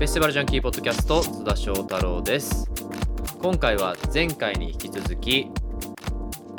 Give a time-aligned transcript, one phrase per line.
[0.00, 2.70] フェスティバルジャンキーポッドキャスト津田翔太郎です。
[3.38, 5.50] 今回は前回に引き続き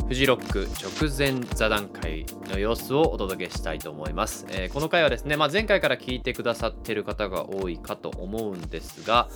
[0.08, 9.28] フジロック直前座談会の様子をお届けしたいと思います、えーこの回はですね、まあ、前回から聞いてくださってる方が多いかと思うんですが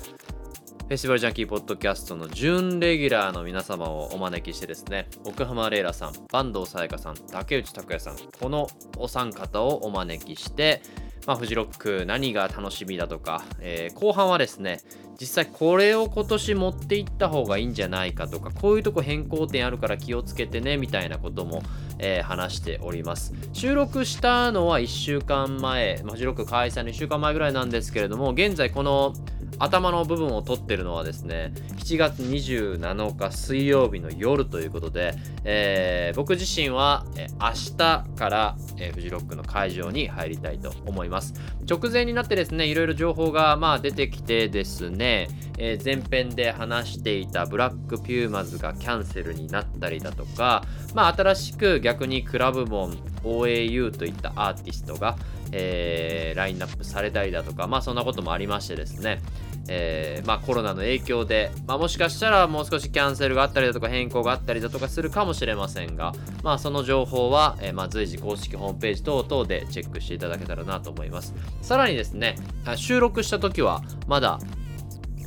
[0.87, 8.67] フェスティバルジャンキーポッドキャストの準レギュラーの皆様をお招きしてですね奥浜レイラさん坂東さやかさん竹内拓也さんこの
[8.99, 10.83] お三方をお招きして
[11.25, 14.81] まあ、フジロック何が楽しみだとか、えー後半はですね
[15.19, 21.61] 実際これを今年持っていった方がいいんじゃないかとかこういうとこ変更点あるから気をつけてねみたいなことも、
[21.99, 23.33] えー話しております。
[23.53, 29.13] 収録したのは1週間前、まあフジロック開催の1週間前ぐらいなんですけれども現在この
[29.59, 35.13] 頭の部分を撮ってるのはですね7月27日水曜日の夜ということで、
[35.43, 37.05] えー僕自身は、
[37.39, 41.33] 明日から、えーフジロックの会場に入りたいと思います。
[41.69, 55.17] 直前になってですねいろいろ情報がまあ出てきてですね、えー前編で話していたブラックピューマズがキャンセルになったりだとかまあ新しく逆にクラブボン OAU といったアーティストが、
[55.57, 59.21] えーラインナップされたりだとかまあそんなこともありましてですね。
[59.67, 71.33] えーまあ、コロナの影響で、まあ、もしかしたらもう少しキャンセルがあったりだとか変更があったりだとかするかもしれませんが、まあ、その情報は、えーまあ、随時公式ホームページ等々でチェックしていただけたらなと思います。
[71.63, 72.35] さらにですね
[72.75, 74.39] 収録した時はまだ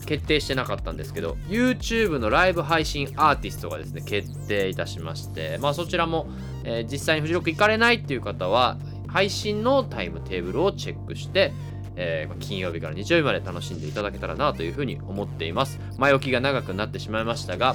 [0.07, 6.29] 決定してなかったんですけど YouTube のライブ配信アーティストがですね決定いたしまして、まあ、そちらも、
[6.65, 11.53] えー実際にフジロック行かれないっていう方は配信のタイムテーブルをチェックして
[11.99, 15.81] えーま金曜日から日曜日まで楽しんでいただけたらなというふうに思っています。
[15.99, 17.75] 前置きが長くなってしまいましたが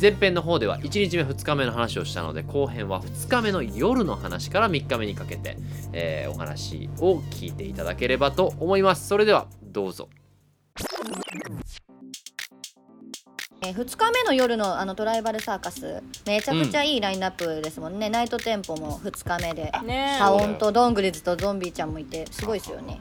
[0.00, 5.56] 前編の方では1日目2日目の話をしたので後編は2日目の夜の話から3日目にかけて、
[5.92, 9.08] えーお話を聞いていただければと思います。
[9.08, 10.08] それではどうぞ。
[13.60, 16.02] えー、2日目の夜のあのトライバルサーカス。
[16.26, 19.72] めちゃくちゃいいラインナップですもんね、ナイトテンポも2日目で。
[19.84, 20.14] ね。
[20.16, 23.00] えサオンとドングリズとゾンビーちゃんもいてすごいですよね。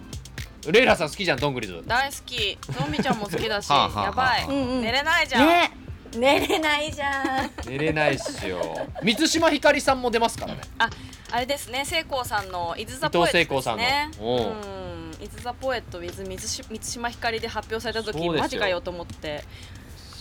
[0.72, 2.58] レイラさん好きじゃんどんぐりず大好き。
[2.80, 4.82] のんびちゃんも好きだしやばい、うんうん。
[4.82, 5.72] 寝れないじゃん、ね。
[6.18, 7.52] 寝れないじゃん。
[7.68, 8.60] 寝れないっすよ。
[9.04, 10.62] 満島ひかりさんも出ますからね。
[10.80, 10.90] あ
[11.32, 11.86] あれですね。
[11.86, 13.84] 聖光さんの「イズ・ザ・伊藤ポエット」です聖光さんの。
[14.22, 14.54] うう。
[14.56, 19.44] ん「イズ・ザ・ポエット」with 満し満島ひかりで発表された時マジかよと思って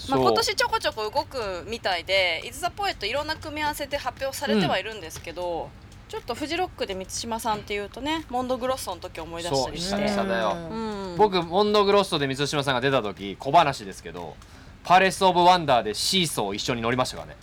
[0.09, 5.71] まあ、そう今年ちょこちょこ動くみたいで「イズ・ザ・ポエット」いろんな組み合わせで発表されてはいるんですけど、
[6.09, 10.57] ちょっとフジロックで満島さんっていうとねモンドグロッソの時思い出したりしそうて久々だよ。
[10.71, 11.17] うん。
[11.17, 14.37] 僕モンドグロッソで満島さんが出た時小話ですけど
[14.85, 17.37] パレス・オブ・ワンダーでシーソー一緒に乗りましたからね。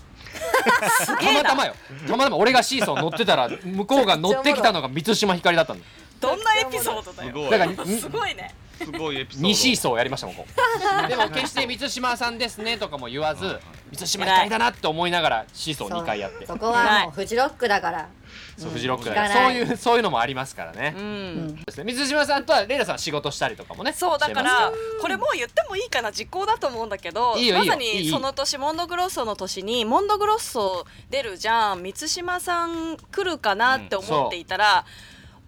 [1.20, 1.76] たまたまよ。
[2.08, 5.82] たまたま俺がシーソー乗ってたら 向こうが乗ってきたのが満島ひかりだったの。
[6.22, 7.50] どんなエピソードだよ。
[7.50, 9.50] だからに すごいねすごいエピソード。
[9.50, 10.46] 2シーソーやりましたもんこ。
[10.46, 13.60] う でも決して満島さんですねとかも言わず
[13.92, 16.46] 満島ひかりだなって思いながらシーソー2回やって。
[16.46, 18.10] そこはもうフジロックだから。
[18.58, 19.34] そうフジロック聞だから。
[19.34, 20.94] そういいうそういうのもありますからね。
[20.96, 21.48] う、うん。
[21.48, 21.84] んですね。
[21.84, 23.94] 満島さんとはレイラさん仕事したりとかもね。
[23.94, 27.74] そうだからこれもう言ってもいいかな時効だと思うんだけどいいよいいよ。
[27.74, 31.82] まさにその年モンドグロッソの年にモンドグロッソ出るじゃん。
[31.82, 34.86] 満島さん来るかなって思っていたら、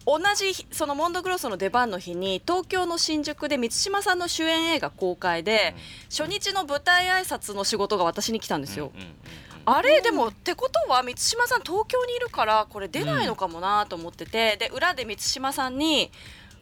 [0.06, 5.76] 同じ日そのモンドグロッソの出番の日に東京の新宿で満島さんの主演映画公開で、
[6.16, 8.92] 初日の舞台挨拶の仕事が私に来たんですよ。
[9.66, 16.12] あれでもってことは満島さん東京にいるからこれ出ないのかもなと思ってて、で裏で満島さんに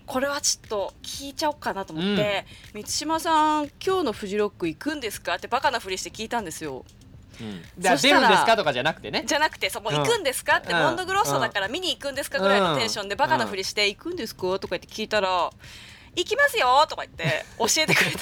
[0.06, 6.86] これはちょっと聞いちゃおうかなと思って、満島さん今日のフジロック行くんですかってバカなふりして聞いたんですよ。
[6.88, 7.03] うん
[7.78, 9.24] じゃあ出るんですかとかじゃなくてね。
[9.26, 10.80] じゃなくてそこうん行くんですかって、うん。
[10.80, 15.50] モンドグロッソだから見に行くんですかぐらいのテンションでバカなふりして、行くんですかとか言って聞いたら
[16.16, 18.20] 行きますよとか言って教えてくれた。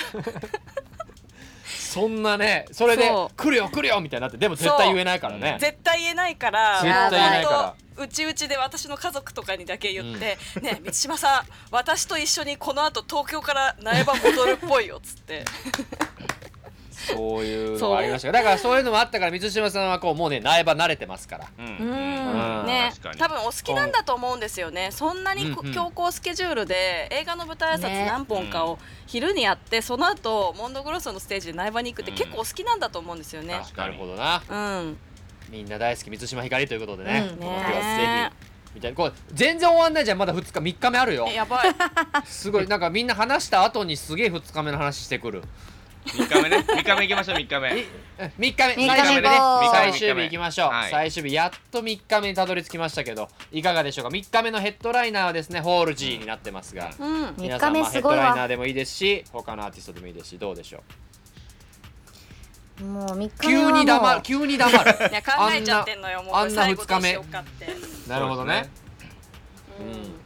[1.92, 5.58] そんなねそれで来るよ来るよみたいになってでも絶対言えないからね。
[5.60, 7.76] 絶対言えないから絶対言えないから。
[7.98, 15.44] うちうちで私の家族とかにだけ言って「ねえ満島さん私と一緒にこの後東京から苗場戻るっぽいよ」っつって
[17.08, 18.32] そういうのがありました。
[18.32, 21.48] だからそういうのもあったから満島さんはこうもうね苗場慣れてますから。
[21.58, 22.66] うん。
[22.66, 22.92] ね。
[23.18, 24.90] 多分お好きなんだと思うんですよね。
[24.92, 25.74] そんなにこうんうん。
[25.74, 32.18] 強行スケジュールで映画の舞台挨拶ね何本かを昼にやってその後モンドグロッソのステージで苗場に行くってうん。
[32.18, 33.62] 結構お好きなんだと思うんですよね。
[33.76, 34.44] なるほどな。
[34.50, 34.98] うん。
[35.50, 37.38] みんな大好き満島ひかりということでね、うん。
[37.38, 38.92] この日はねぜひみたい。
[38.92, 41.28] なこう全然終わんないじゃんまだ2日3日目あるよ。
[41.30, 41.76] えやばい。
[42.26, 42.68] すごい。
[42.68, 45.44] なんかみんな話した後にすげえ2日目の話してくる
[46.06, 46.58] 3日目ね。
[46.58, 47.70] 3日目行きましょう3日目。
[47.70, 47.86] 3日
[48.38, 48.38] 目。
[48.38, 49.30] 三日目最終日ね。
[49.72, 50.92] 最終日行きましょう、はい。
[50.92, 57.34] 最終日やっと3日目にたどり着きましたけどいかがでしょうか？3日目のヘッドライナーはですねホール G になってますが、うん。
[57.38, 58.24] 皆さん3日目まあヘッドすごいわ。
[58.24, 60.84] ライナーでもいいですし他のアーティストでもいいですしどうでしょ
[62.82, 62.84] う？
[62.84, 63.86] もう3日目急にはもう。
[63.86, 64.92] 黙る急に黙る。
[65.12, 66.24] いや考えちゃってんのよ。
[66.24, 68.14] もうあんな最後どうし二日目。
[68.14, 68.70] なるほどね。
[69.80, 70.21] うん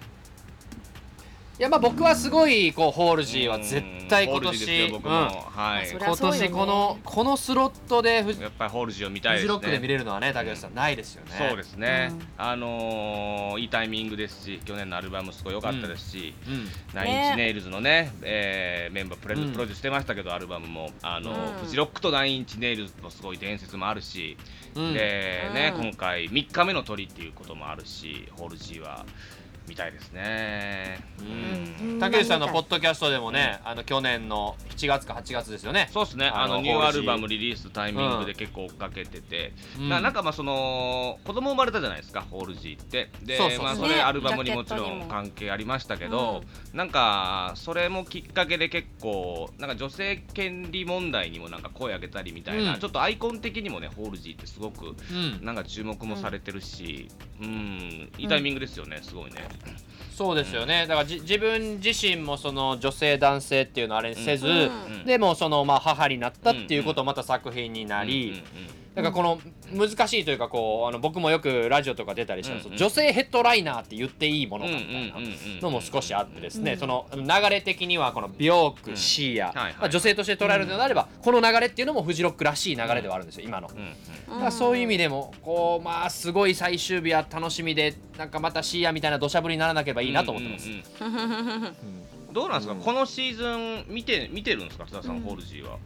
[1.57, 9.53] いやまあ僕はすごいこうホール G は絶対今年、今年このこのスロットでフジやっぱりホール G を見たいですね。
[9.53, 11.31] フジロックで見れるのはね竹内さんないですよね。
[11.37, 12.21] そうですね、うん。
[12.37, 16.67] あのーいいタイミングですし去年のアルバムすごい良かったですし、うん。
[16.93, 19.53] Nine Inch Nails のね、えーメンバープレ,、うん。
[19.53, 21.37] プロデュースしてましたけどアルバムもあの、うん。
[21.63, 24.35] フジロックと Nine Inch Nails のすごい伝説もあるし、
[24.75, 24.93] うん。
[24.93, 25.83] でね、うん。
[25.85, 29.05] 今回3日目の鳥っていうこともあるしホール G は
[29.67, 31.93] 見たいですね、うん。
[31.93, 31.99] うん。
[31.99, 35.89] 竹内さんのポッドキャストでもね、あの去年の7月か8月ですよね。
[35.91, 36.27] そうですね。
[36.27, 39.89] あのニューアルバムリリースタイミングで結構追っかけてて、うん。
[39.89, 43.09] ななんかまあその子供生まれたじゃないですかホール G って。
[43.23, 43.65] でそうそうそう。
[43.65, 52.79] まあ、そねれアルバムにもちろん関係ありましたけど、なんかそれもきっかけで結構なんか女性権利問題にもなんか声上げたりみたいな、うん。
[52.79, 55.45] ちょっとアイコン的にもねホール G ってすごくうん。
[55.45, 57.09] なんか注目もされてるし、
[57.41, 59.47] うん、いいタイミングですよね、すごいね。
[60.15, 60.87] そうですよね。
[60.87, 64.53] だからじ自分自身もその女性男性っていうのをあれにせず、うん。
[64.53, 65.05] うん。
[65.05, 69.39] でもそのまあ母になったっていうことをまた作品になり、うんうんだからこの
[69.73, 72.77] 難しいというかこうあの僕もよくラジオとか出たりしたら、うんうん。
[72.77, 78.97] 女性ヘッドライナーって言っていいものかみたいなのも少しあってですね、うんその流れ的にはこのビョーク、うん。
[78.97, 79.73] シーヤ、はいはい。
[79.73, 83.69] まあ、女性として捉えるのであれば、この流れっていうのもフジロックらしい流れではあるんですよ今の。
[83.69, 83.91] うんうん。
[84.29, 90.69] だからそういう意味でもこうまあすごい最終日は楽しみでなんかまたシーヤみたいな土砂降りにならなければいいなと思ってます。
[90.69, 90.71] う
[91.09, 91.21] んうん
[91.63, 91.75] うん。
[92.33, 92.79] どうなんですか、うん。
[92.81, 94.85] このシーズン見て見てるんですか？
[94.85, 95.77] 津田さん、ホール G は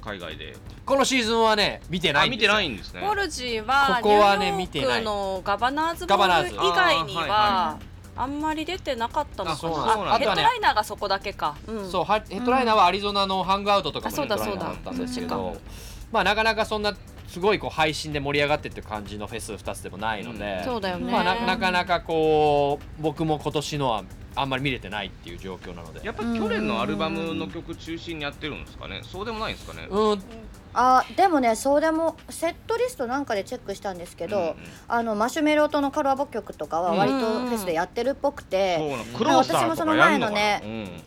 [0.00, 0.56] 海外で。
[0.84, 2.54] このシーズンはね見てなあ見ていんですよ。
[2.54, 3.00] ないんですね。
[3.00, 5.02] ホルジーはここはね見てない。
[5.02, 7.78] のガバナーズボガバナール以外には
[8.16, 9.50] あんまり出てなかったの。
[9.50, 15.56] かあそうななんだあヘッドライナーがそこだけか、うん、そうはヘッドライナーはアリゾナのハングアウトとかもヘッあそうだドライナーだったんですけそうど
[16.10, 16.94] まあなかなかそんな
[17.28, 24.04] すごいこう配信で盛り上がってっていう感じのフェス2つでもないので、そうだよね、まあななかなかこう僕も今年のは
[24.40, 26.04] あんまり見れてないっていう状況なので。
[26.04, 29.00] やっぱり去年のアルバムの曲中心にやってるんですかね？
[29.04, 29.86] そうでもないんですかね？
[29.90, 30.22] うん。
[30.74, 34.56] あでもねそうでもセットリストなんかでチェックしたんですけど、うんうん。
[34.88, 39.04] あのマシュメロとのコラボ曲とかは割とフェスでやってるっぽくて、そうなの。
[39.04, 40.40] クローサーとかやるのかな？
[40.40, 41.02] 私もその前のうん。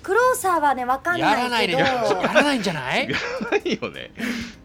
[0.00, 3.08] クローサーはねわかんやらなでないいけどやらないんじゃない？
[3.08, 3.14] な
[3.56, 4.10] いよね。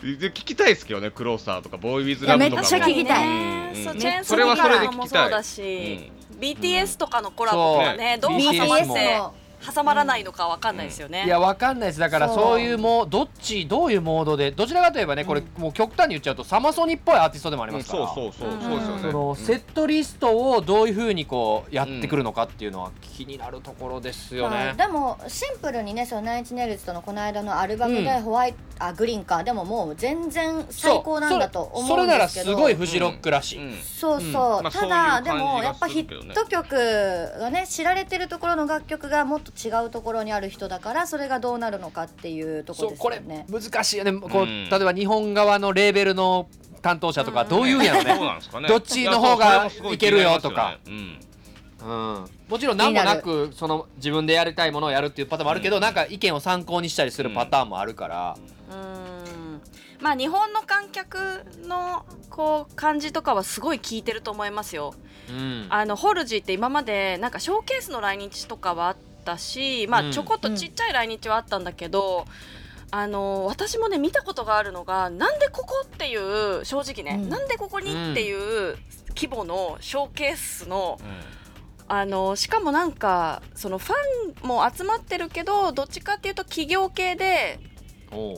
[0.01, 2.61] で聞きたいですけどねクローサーとかボーイウィズいやラブとかも。
[2.61, 3.27] めっちゃ聞きたい。
[3.27, 3.83] ねうん。
[3.83, 5.23] そうチェーンソそれはそれで聞もきたい。
[5.23, 8.93] そうだし、BTS とかのコラボとかね、どう挟まっも。
[8.93, 11.99] て挟まらないのかわかんないですよね、いやわかんないです。
[11.99, 12.59] だからそう。
[12.59, 18.49] いうもうどっちどういうモードでどちらかといえばねこれもう極端に言っちゃうとサマソニっぽいアーティストでもありますから、そうそうそう。
[18.49, 18.61] うん。
[18.61, 19.01] そうですよね。
[19.01, 24.57] そのセットリストをどういうふうにこうやってくるのかっていうのは気になるところですよね。
[24.67, 24.75] はい。
[24.75, 29.43] でもシンプルにねそのナインチネイルズとのこの間のアルバムでうんホワイト、あグリーンか。
[29.43, 31.87] でももう全然最高なんだと思うんですけど。
[31.87, 33.59] それそれならすごいフジロックらしい。
[33.59, 33.77] うん。
[33.81, 34.63] そうそう、うん。
[34.63, 36.75] まあただ、でもやっぱヒット曲
[37.39, 43.45] がね知られてるところの楽曲がもっと違うところにある人だからそれがどうなるのかっていうところですそうこれよね。
[43.49, 44.13] 難しいよね。
[44.13, 46.47] こううん例えば日本側のレーベルの
[46.81, 48.17] 担当者とかどういうんやろね。
[48.19, 51.19] なんですかねどっちの方がいけるよとかね
[51.81, 52.25] うん。
[52.49, 58.37] もちろん何もなくその自分でやりたいものをやるっていうパターンもあるけど、うんなんか意見を参考にしたりするパターンもあるから。
[58.71, 59.61] うん
[60.01, 64.93] まあ日本の観客のこう感じとかはすごい効いてると思いますよ。
[65.29, 65.67] うん。
[65.69, 70.09] あのホルジーって今までなんかショーケースの来日とかはあったし、まうん。
[70.09, 72.25] あちょこっとちっちゃい来日はあったんだけど、
[72.91, 77.29] あの私もね見たことがあるのがなんでここっていう正直ね、うん。
[77.29, 78.33] なんでここにってい
[78.71, 78.77] う
[79.15, 81.43] 規模のショーケースのうん。
[81.85, 83.93] あのしかもなんかそのファ
[84.45, 87.59] ンも集まってるけどどっちかっていうと企業系で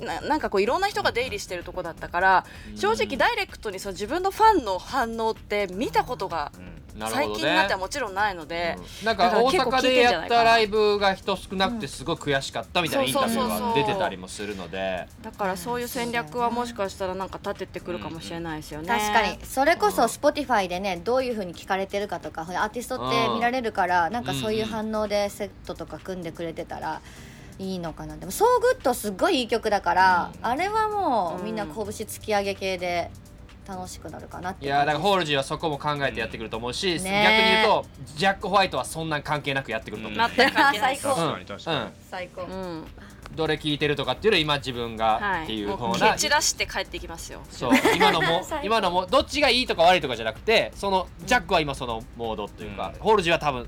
[0.02, 6.52] ななんかこういろんな人が出入りしてるとこだったから正直ダイレクトにその自分のファンの反応って見たことが
[6.98, 7.84] 最近になってはね。
[7.84, 9.06] もちろんないので、うん。
[9.06, 15.08] なんか大阪でやったライブが人少なくてすごい悔しかったみたいなインタビューが出てたりもするので。
[15.22, 18.88] だからそういう戦略はもしかしたらなんか立ててくるかもしれないですよね。
[18.88, 19.40] 確かに。
[19.44, 27.02] それこそ Spotify でねどういう風に聞かれてるかとかアーティストって見られるからなんかそういう反応でセットとか組んでくれてたら
[27.58, 28.18] いいのかな。
[28.18, 28.44] でも「So
[28.82, 33.12] Good」すっごいいい曲だから、あれはもうみんな拳突き上げ系で
[33.68, 37.10] 楽しくなるかなっていやだからホールジーはそこも考えてやってくると思うし、ね逆に
[37.52, 41.16] 言うとジャック・ホワイトはそんな関係なくやってくると思う、なってる関係ない最高。
[41.16, 42.86] 確かに確かに、最高、うん、
[43.36, 47.42] どれ聞いてるとかっていうより今自分がっていうも方な、う蹴散らして帰ってきますよ。
[47.50, 47.72] そう。
[47.96, 48.66] 今のも 最高。
[48.66, 53.00] 今のもどっちがいいとか悪いとかじゃなくてそのジャックは今そのモードというか、うん。
[53.00, 53.68] ホールジは多分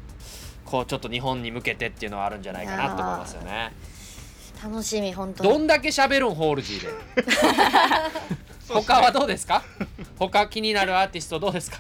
[0.67, 3.71] こうちょっと日本に向けてっていうのはあるんじゃないかなと思いますよね
[4.61, 6.87] 楽しみ本当にどんだけ喋るんホールジーで
[8.67, 9.63] 他はどうですか？
[10.17, 11.79] 他気になるアーティストどうですか？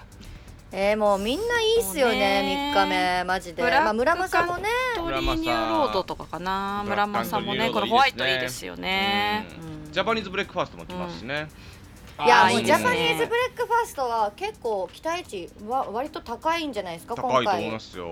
[0.71, 2.73] えー、もうみんないいっすよねもうね。
[2.75, 3.63] 3日目マジで。
[3.63, 4.69] まあ村正もね。
[4.95, 6.83] トリニューロードとかかな。
[6.85, 7.69] 村正もね。
[7.71, 9.47] このホワイトいいですよね。
[9.85, 9.91] うん。
[9.93, 11.47] Japanese Breakfast も来ますしね、
[12.23, 12.83] いやあーいいですね。
[12.83, 17.31] もうジャパニーズブレックファーストは結構期待値は割と高いんじゃないですか今回。
[17.31, 18.05] 高いと思いますよ。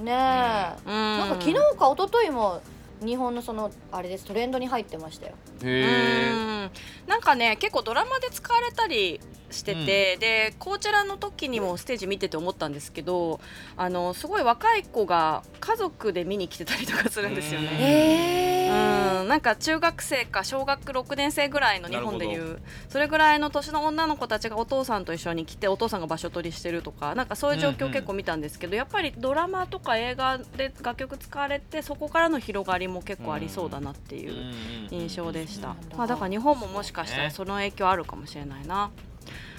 [0.00, 2.60] ねえ、ななんか昨日か一昨日も
[3.00, 5.34] 日本のそのあれですトレンドに入ってましたよ。
[5.62, 6.70] へえうん。
[7.06, 9.20] なんかね結構ドラマで使われたり
[9.54, 13.40] してて、で Coachella の時にもステージ見てて思ったんですけど
[13.76, 17.66] あのすごい若い子が家族で見に来てたりとかするんですようん。
[17.66, 18.54] ね。
[19.20, 22.58] うん、なんか中学生か小学6年生ぐらいの日本でいなう
[22.88, 27.92] それぐらいの年の女の子たちがお父さんと一緒に来てお父さんが場所取りしてるとかなんかそういう状況うんうん。
[27.92, 34.52] 結構見たんですけど、やっぱりドラマとか映画で楽曲使われてそこからの広がりも結構ありそうだなっていう
[34.90, 39.13] 印象でした、うんまあ、だから日本ももしかしたらその影響あるかもしれないな、うんうん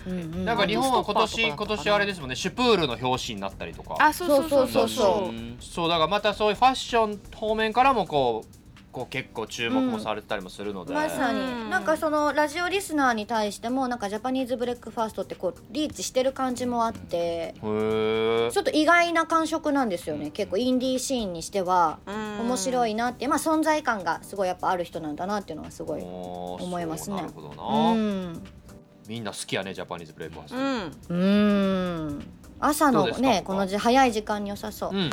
[0.06, 2.36] なんか日本は今年今年あれですもんね。
[2.36, 3.96] SPUR の表紙になったりとか。
[4.00, 4.68] あそうそうそう。
[4.68, 5.32] そうそそううう。
[5.32, 8.56] んそうだからまたそういうファッション方面からもこう
[8.92, 11.70] こう結構注目もされたりもするので、まさに、うん。
[11.70, 17.56] なんかそのラジオリスナーに対してもなんか Japanese Breakfast ってこうリーチしてる感じもあって。
[17.60, 20.32] ちょっと意外な感触なんですよね。
[20.32, 22.48] 結構インディーシーンにしてはうん。
[22.48, 23.28] 面白いなって。
[23.28, 27.18] まあ存在感がすごいやっぱある人なんだなっていうのはすごい思思いますね。
[27.18, 28.42] なるほどうな、ん
[29.08, 32.28] みんな好きやねジャパニーズブレイクファーストうんうん
[32.60, 34.92] 朝のねこの時早い時間に良さそう。
[34.96, 35.10] うん。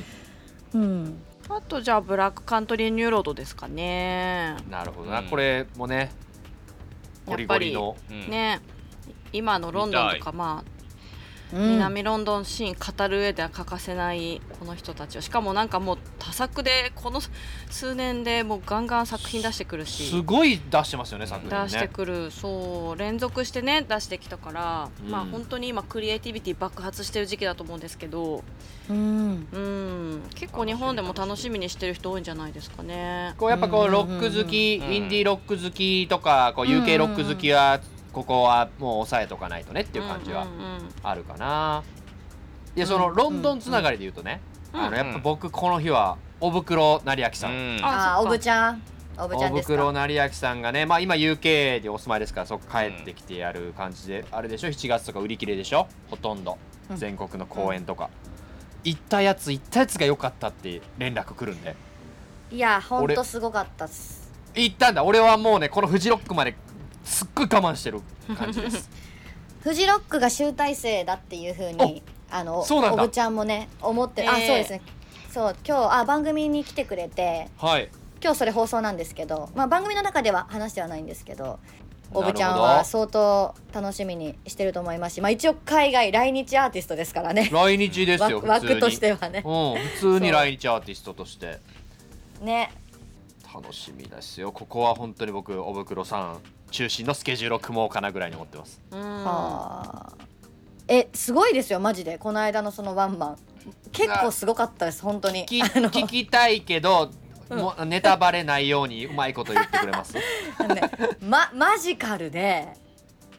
[0.75, 1.23] うん。
[1.49, 4.57] あとじゃあ Black Country, New Road ですかね。
[4.71, 5.27] なるほどな、うん。
[5.27, 6.13] これもね
[7.27, 7.97] ゴリゴリの。
[8.11, 8.29] うん。
[8.29, 8.61] ね
[9.33, 10.72] 今のロンドンとかまあうん
[11.53, 17.21] 南ロンドンシーン語る上では欠かせないこの人たちをしかもなんかもう多作でこの
[17.71, 21.65] 数年でもうガンガン作品出してくるしごい出してますよね作品ね。
[21.65, 22.31] 出してくる。
[22.31, 25.11] そう連続してね出してきたから、うん。
[25.11, 28.43] まあ本当に今クリエイティビティ爆発してる時期だと思うんですけど。
[28.89, 29.47] うん。
[29.53, 30.23] うん。
[30.35, 33.35] 結構日本でも楽しみにしてる人多いんじゃないですかね。
[33.39, 37.81] こうやっぱこううんロック好き、うんインディーロック好きとかこう UK ロック好きは
[38.13, 40.89] ここはもう抑えとかないとねっていう感じはうんうんうん。
[41.03, 41.83] あるかな。
[42.77, 44.41] いやそのうんロンドンつながりで言うとね、
[44.73, 44.81] うん。
[44.81, 47.81] あのやっぱ僕この日はおぶくろ成明さん、うん。
[47.83, 48.83] ああーおぶちゃん。
[49.19, 49.75] おぶちゃんおぶですか？
[49.75, 55.87] くろ成明さんがね、まあ、今 UK でお住まいですからそこ帰ってきてやる感じで、あれでしょ？7月とか売り切れでしょ？
[56.11, 56.57] ほとんど。
[56.91, 56.97] うん。
[56.97, 58.09] 全国の公演とか、
[58.85, 61.77] 行ったやつ行ったやつが良かったって連絡来るんで。
[62.51, 64.33] いやほん俺とすごかったっす。
[64.55, 65.05] 行ったんだ。
[65.05, 66.55] 俺はもうねこのフジロックまで
[67.05, 68.01] すっごい我慢してる
[68.37, 68.89] 感じです。
[69.63, 74.47] フジロックが集大成だっていうふうにあのおぶちゃんもね思ってえー。
[74.47, 74.83] そうですね。
[75.31, 77.89] そう今日あ番組に来てくれてはい。
[78.23, 81.59] 今日それ放送なんですけど、まあ、番組の中では話してはないんですけど
[82.15, 87.49] おぶちゃんは相当楽しみにしてると思いますし、まあ、一応海外来日アーティストですからね。
[87.51, 89.43] 来日ですよ 枠としてはね。
[89.45, 91.59] うん普通に来日アーティストとして。
[92.41, 92.71] ね。
[93.53, 94.53] 楽しみですよ。
[94.53, 96.39] ここは本当に僕おぶくろさん
[96.73, 98.81] 中心のスケジュールを組もうかなぐらいに思ってます。
[98.91, 99.01] うん。
[99.01, 100.13] はあ。
[100.89, 102.19] えすごいですよマジで。
[102.19, 103.37] この間のそのワンマン。
[103.93, 105.47] 結構すごかったです本当に。
[105.47, 107.11] 聞聞きたいけど、
[107.51, 110.15] もうネタバレないようにうまいこと言ってくれます？
[110.15, 110.23] ね
[111.23, 112.69] ま、マジカルで。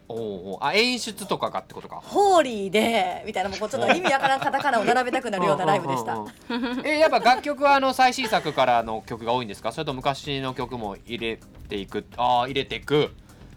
[0.07, 0.57] おうおう。
[0.61, 1.95] あ演出とかかってことか。
[2.03, 6.23] ホーリーでみたいなもうちょっと意味わからんカタカナを並べたくなるようなライブでした。
[6.85, 9.71] えやっぱ楽曲はあの最新作からの曲が多いんですか？
[9.71, 12.05] それと昔の曲も入れていく？
[12.17, 13.11] ああ入れていく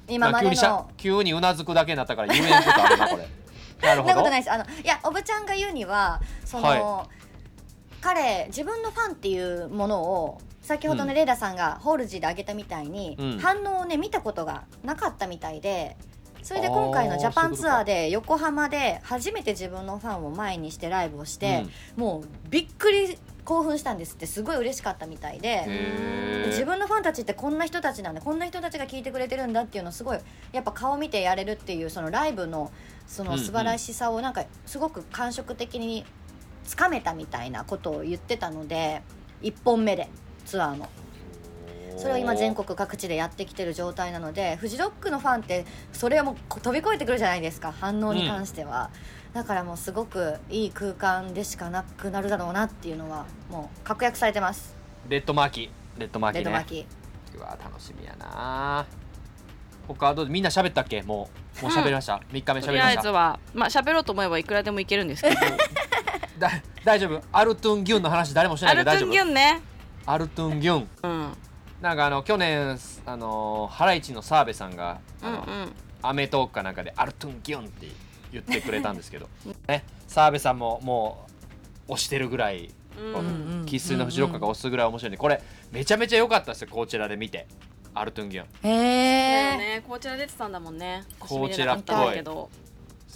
[0.09, 0.91] 今までの。
[0.97, 3.29] 急にうなずくだけになったから言えんことあるなこれ。
[3.83, 4.15] なるほど。
[4.15, 4.53] なことないです。
[4.53, 7.09] あのいやおぶちゃんが言うにはその、は
[8.01, 11.09] 彼自分のファンっていうものを先ほどうん。
[11.09, 13.39] のレイダさんがホールジーで挙げたみたいに、うん。
[13.39, 15.97] 反応をね見たことがなかったみたいで
[16.47, 26.37] それで今回のジャパンツアーで横浜で初めて自分のファンを前にしてライブをして、もうびっくり興奮したんですってすごい嬉しかったみたいで。
[26.47, 30.19] 自分のファンたちってこんな人たちなんだこんな人たちが聞いてくれてるんだっていうのをすごい
[30.53, 32.71] やっぱ顔見てやれるっていうそのライブの
[33.07, 36.05] その素晴らしさをなんかすごく感触的に
[36.65, 39.03] つかめたみたいなことを言ってたので
[39.43, 40.09] 1本目で
[40.45, 40.89] ツアーの。
[41.99, 48.91] それを今全国各地でやってきてる状態なのでフジロックのファンってそれをもう飛び越えてくるじゃないですか反応に関しては、
[49.37, 54.75] だからもうすごくいい空間でしかなくなるだろうなっていうのはもう確約されてます。
[55.11, 56.01] レッドマーキー。
[56.01, 56.51] レッドマーキーね。
[56.51, 57.39] レッドマーキー。
[57.39, 58.87] うわ楽しみやな
[59.87, 61.03] 他はどうみんな喋ったっけ？
[61.03, 61.29] も
[61.61, 63.01] うもう喋りました、 3日目とりあ喋りました。
[63.01, 65.37] えずはまあ喋ろうと思えばいくらでもいけるんですけど。
[66.41, 66.51] だ
[66.83, 67.23] 大丈夫？
[67.31, 69.25] アルトゥンギュンの話誰もしてなアルトゥンいけど大丈夫？
[69.25, 69.61] ギュンね
[70.07, 70.89] アルトゥンギュン。
[71.03, 71.37] うん。
[71.83, 75.73] なんかあの去年あのハライチの澤部さんがあの、うんうん。
[76.01, 77.87] アメトーークかなんかでアルトゥンギュンって
[78.33, 79.29] 言ってくれたんですけど。
[79.69, 81.27] ね澤部さんもも
[81.89, 83.65] う推してるぐらいうん。
[83.67, 85.43] 生粋のフジロッカーが推すぐらい面白いんでこれ
[85.73, 87.47] めちゃめちゃ良かったですよこちらで見て。
[87.95, 88.45] アルトゥンギュン。
[88.45, 88.73] へそう
[89.63, 89.85] えね。
[89.89, 91.05] こちら出てたんだもんね。
[91.19, 92.23] こちらっぽい。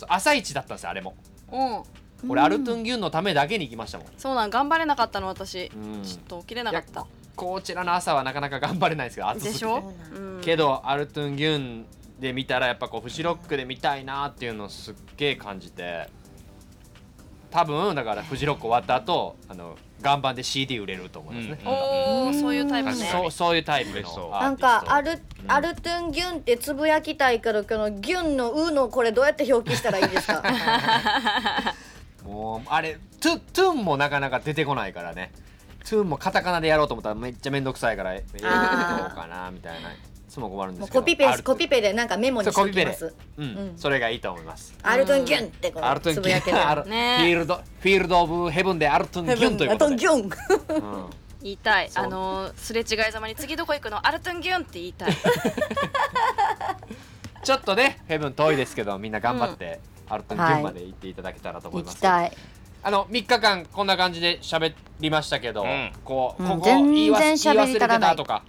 [0.08, 1.14] 朝一だったんですよあれも。
[1.52, 2.30] うん。
[2.30, 5.70] 俺アルトゥンギュンのためだけに行きましたもん、そうなん頑張れなかったの私。
[5.74, 6.02] うん。
[6.02, 7.06] ちょっと起きれなかった。
[7.36, 9.52] こちらの朝はなかなか頑張れないですけど暑すぎて。
[9.52, 9.80] でしょ？
[9.80, 11.86] そうなんうんけどアルトゥンギュン
[12.20, 16.08] で見たらやっぱこうフジロックで見たいなっていうのをすっげえ感じて
[17.50, 22.94] 多分だからフジロック終わった後あの岩盤で CD 売れると思いますね、うんおおそういうタイプね。
[22.94, 30.42] そうそういうタイプのなんかアルアルトゥンギュンってつぶやきたいけどこのギュンの「う」のこれどうやって表記したらいいですか？
[32.24, 35.32] もうあれトゥトゥンもなかなか出てこないからね。
[35.84, 39.90] トゥンもカタカナでやろうと思ったらめっちゃめんどくさいから英語でどうかなみたいな。
[39.90, 39.96] い
[40.30, 43.12] つも困るんですけどコピペコピペでなんかメモにしておきます。
[43.36, 44.72] うん、うんそれがいいと思います。
[44.82, 47.16] アルトゥンギュンってこアルトゥンギうつぶやけュンアルるね。
[47.18, 50.84] フィールドフィールドオブヘブンでアルトゥンギュンというアことで、ルトゥンギュン。
[50.94, 51.10] うん。
[51.42, 51.90] 言いたい。
[51.94, 54.06] あのすれ違いざまに次どこ行くの？
[54.06, 55.16] アルトゥンギュンって言いたい。
[57.42, 62.36] ちょっとねヘブン遠いですけどみんな頑張って、アルトンギュンまで行っていただけたらと思い行ます、きたい。
[62.82, 65.92] あの3日間こんな感じで喋りましたけど、うん。
[66.04, 68.42] こううんここ言い忘れてたとか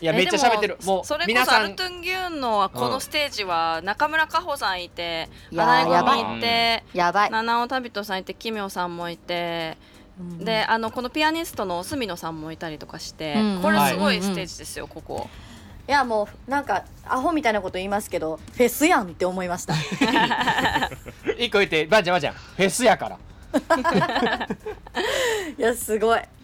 [0.00, 0.76] いやえめっちゃ喋ってる。
[0.78, 5.84] でもうそれこそアルトゥンギュンのこのステージは中村佳穂さんいて花江
[6.24, 7.30] 組いてやばい。
[7.30, 9.76] 七尾旅人さんいて奇妙さんもいて
[10.20, 10.44] うん。
[10.44, 13.62] であのこのピアニストの角野さんもいたりとかしてうん。
[13.62, 15.28] これすごいステージですよここ。
[15.88, 19.74] いやもうなんかアホみたいなこと言いますけどフェスやんって思いました。
[21.38, 23.18] 一個言ってばあちゃんばあちゃんフェスやから
[25.56, 26.20] いやすごい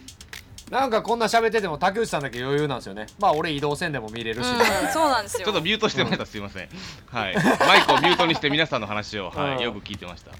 [0.70, 6.68] なんかこんな喋ってても竹内さんだけ余裕なんですよねまあ俺移動線でも見れるし、うんそうなんですよ ちょっとミュートしてました、すいません。
[7.10, 7.34] はい。
[7.66, 10.32] マイクをミュートにして皆さんの話を、はうんい、よく聞いてました。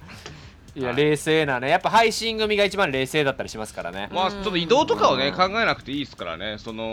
[0.77, 0.97] いやはい。
[0.97, 1.69] 冷静なね。
[1.69, 6.85] やっぱ配信組が一番冷静だったりしますからね、まあ、ちょっと移動とかをね、うん考えなくていいですからね、その、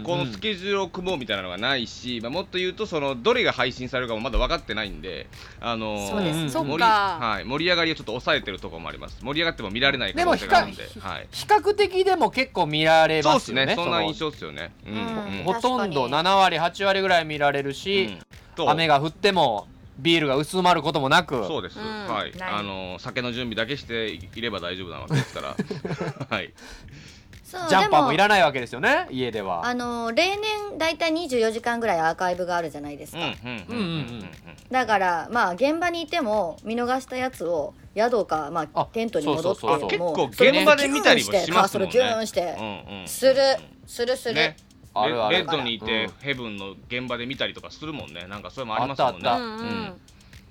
[0.00, 0.02] ん。
[0.04, 5.28] このスケジュールを組もうみたいなのがないし、まあ、もっと言うと、その、どれが配信されるかもまだ分かってないんで、
[5.60, 6.38] あのーそうです。
[6.38, 7.18] うんそっ盛りか。
[7.20, 9.18] はい、盛り上がりをちょっと抑えてるところもあります。
[9.22, 11.28] 盛り上がっても見られない可能性があるんで、はい。
[11.30, 13.38] 比較的でも結構見られそうまよね。
[13.38, 14.72] ですすね、そんなの印象ですよね。
[14.86, 14.94] うん。
[14.94, 15.38] うん。
[15.38, 15.44] うん。
[15.44, 16.28] ほとんど確かに。
[16.28, 18.18] 7割8割ぐらい見られるし、うん。
[18.54, 18.70] と。
[18.70, 21.46] 雨が降ってもビールが薄まることもなく。
[21.46, 21.84] そうです、うん。
[22.06, 25.56] はい、あの酒の準備だけしていれば大丈夫なわけですから、
[26.28, 26.52] はい、
[27.44, 29.06] そうジャンパーもいでらないわけですよね？
[29.10, 29.66] 家では。
[29.66, 34.30] あの例年だいたい24時間ぐらいアーカイブがあるじゃないですか、うんうんうんうんうん。
[34.70, 41.52] だからまあ現場にいても見逃したやつを宿か、まああ、テントに戻ってそうそうそう結構現場で見たりもしますもんね。
[41.52, 42.56] カーソルギューンして、
[43.06, 43.34] する
[43.86, 44.56] するする、ね
[44.94, 45.36] あるある。
[45.36, 46.12] レレッドにいて、うん。
[46.20, 48.26] ヘブンの現場で見たりとかするもんね。
[48.28, 49.16] なんかそれもありますもんね。
[49.16, 50.00] あったあっうんうん。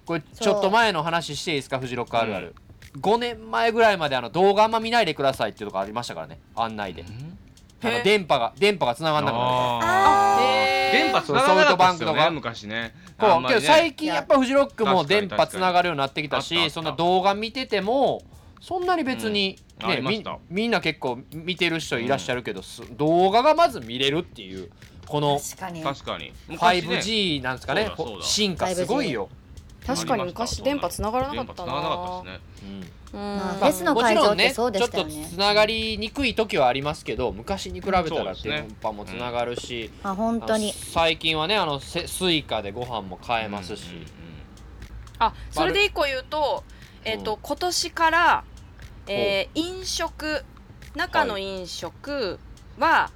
[0.05, 2.55] これちょっと前の話していいですかフジロックあるある、
[2.99, 6.39] 5年前ぐらいまであの動画あんま見ないでくださいっていうとこありましたからね。
[6.55, 7.05] 案内で。
[7.81, 10.91] あのへ電波が電波が繋がんなくなるあへー。
[11.03, 12.93] 電波つながらなかったですよねそうソフトバンクとか昔ね。
[12.95, 13.61] こうけどあんまりね。
[13.61, 18.21] 最近やっぱフジロックも電波つながるようになってきたしそんな動画見てても
[18.63, 19.85] そんなに別に、うん。
[19.85, 24.69] あねみみんな結構見てる人いらっしゃるけど、す動画がまず見れるっていう
[25.05, 25.83] この確かに。
[25.83, 26.31] 確かに。
[26.47, 26.97] 昔ね。
[26.97, 27.91] 5G なんですかね。
[28.21, 29.27] 進化すごいよ、
[29.85, 31.73] 確かに昔電波つながらなかったな。
[31.73, 32.79] ながらなかったですね。
[33.13, 33.85] うん。
[33.85, 40.71] のもち会場ろんねってそうでちょっとつながりにくい時はありますけど昔に比べたら電波もつながるし、あ本当に。
[40.71, 44.07] 最近はねあのせ Suica でご飯も買えますし、うんうんうん
[45.19, 46.63] あそれで一個言うと,、
[47.05, 48.43] えっと今年から、
[49.07, 50.43] えー飲食
[50.95, 52.39] 中の飲食
[52.77, 53.09] は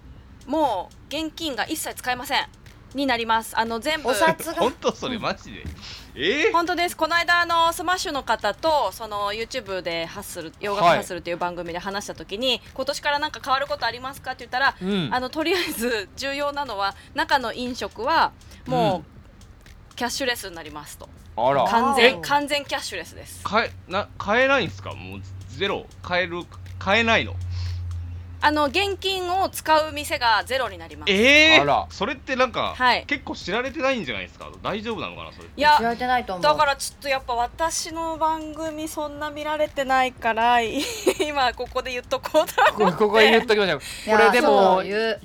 [0.48, 2.48] もう現金が一切使えません
[2.96, 3.58] になります。
[3.58, 4.10] あの全部。
[4.10, 4.54] お札が。
[4.64, 5.64] 本当それマジで？
[6.16, 6.52] えー？
[6.54, 6.98] 本当です。
[6.98, 15.10] この間あのスマッシュの方とその YouTube でハッスル洋楽ハッスルっていう番組で話した時に、今年からなんか変わることありますかって言ったら、うん。
[15.14, 18.32] あのとりあえず重要なのは中の飲食は
[18.66, 19.04] も
[19.92, 21.10] うキャッシュレスになりますと。
[21.36, 21.66] あら。
[21.66, 22.12] 完え？
[22.14, 23.44] 全完全キャッシュレスです。
[23.44, 24.94] 買えな買えないんですか？
[24.94, 25.22] もう
[25.58, 26.44] ゼロ買える
[26.80, 27.34] 買えないの？
[28.40, 31.12] あの現金を使う店がゼロになります。
[31.12, 31.88] ええあら。
[31.90, 33.04] それってなんか、はい。
[33.08, 34.52] 結構知られてないんじゃないですか？
[34.62, 36.44] 大丈夫なのかなそれいや知られてないと思う。
[36.44, 40.62] だからちょっとやっぱ私の番組そんな見られてないから
[41.20, 43.82] 今ここで言っとこうとここここで言っときましょう。
[44.06, 45.22] いやこれでもそういうん。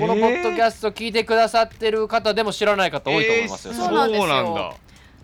[0.00, 4.26] このポッドキャスト聞いてくださってる方でも知らない方多いと思いますよ、えーそうなんですよ。
[4.26, 4.74] そうなんだ。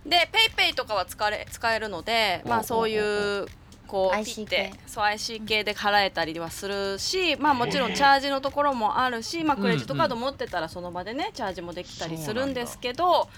[0.07, 3.46] でペイペイとかは使え使えるのでまあそういう
[3.88, 4.81] こう IC ピッて系。
[4.87, 13.29] そう IC 系で払えたりはするしまあもちろんチャージのところもあるしまあクレジットカード持ってたらその場でねチャージもできたりするんですけど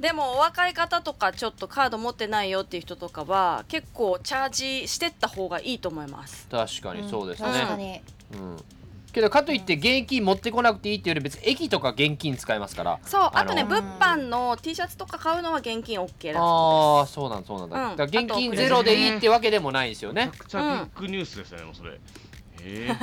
[0.00, 6.48] でもお若い方とかちょっとカード持ってないよっていう人とかは結構チャージしてった方がいいと思います。
[6.50, 8.00] 確かにそうですね、確かに。
[8.32, 8.56] うん
[9.14, 12.98] けどかといって現金持ってこなくていいっていうより別に駅とか現金使えますから。
[13.04, 17.96] そうあとね物販の T シャツとか買うのは現金 OK だああそうなんそうなんだ,、うん。
[17.96, 20.26] だ現金ゼロでいいってわけでもないんですよね。
[20.26, 21.92] めちゃくちゃビッグニュースですよねもうそれ
[22.64, 22.94] よ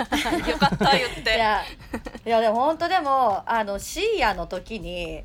[0.58, 1.62] かった言っいてや
[2.26, 5.24] いやでも本当でもあのシーヤの時に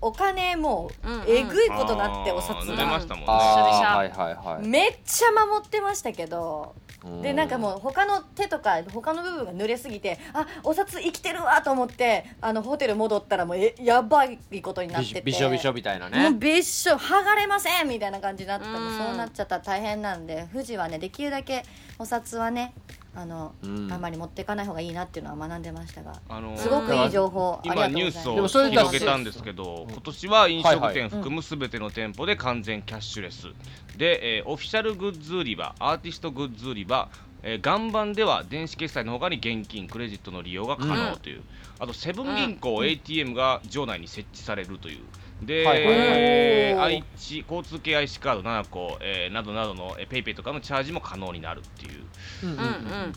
[0.00, 1.28] お金もううんうん。
[1.28, 2.98] えぐいことなってお札が。
[2.98, 3.26] したもんね。
[3.28, 6.79] ああはいはいはい、めっちゃ守ってましたけどうん
[7.22, 15.22] でなんかもう他の手とか他の部分が濡れすぎてあお札生きてるわと思ってあのホテル戻ったらもうえやばいことになっびてて。
[15.22, 21.64] びしょびしょみたいなもうねびっしょ剥がれませんみたいな感じになってたうんそうなっちゃったら大変なんで富士はねできるだけ
[21.98, 22.74] お札はね
[23.14, 23.92] あの、うん。
[23.92, 28.22] あんまり持っていかない方がいいなっていうのは学んでましたがあのーすごくいい情報ありがとうございます。
[28.24, 33.48] 今ニュースを広げたんですけど今年は飲食はい店含むすべての店舗で完全キャッシュレス。
[33.96, 37.08] で、えーオフィシャルグッズ売り場アーティストグッズ売り場
[37.42, 41.42] えー岩盤では電子決済のほかに現金クレジットの利用が可能という、
[41.78, 45.00] あとセブン銀行、ATM が場内に設置されるという
[45.42, 46.06] で、はいはいはい。
[46.08, 52.04] えー愛知交通系 IC カード7個、えーなどなどの、えー、ペイペイとかのチャージも可能になるっていう。
[52.44, 52.64] うんうんうん。
[52.64, 53.12] うん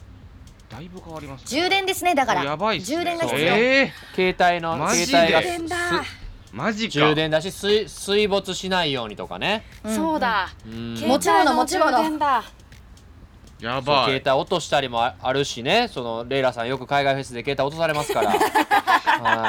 [0.69, 2.43] だいぶ変わります充電ですねだから。
[2.43, 2.83] やばいね。
[2.83, 6.03] 充電が必要、え携帯の携帯がで充電だー、
[6.51, 6.91] マジか。
[6.93, 10.49] 充電だし水水没しないようにとかね、うんそうだ。
[10.65, 10.95] うん。
[10.95, 12.41] もちろんもちろん携帯の充電だ。
[12.41, 14.19] そうやばい。
[14.19, 15.89] 携帯落としたりもああるしね。
[15.93, 18.31] そのレイラさんよく海外フェスで携帯落とされますから。
[18.31, 18.35] は
[18.92, 18.92] い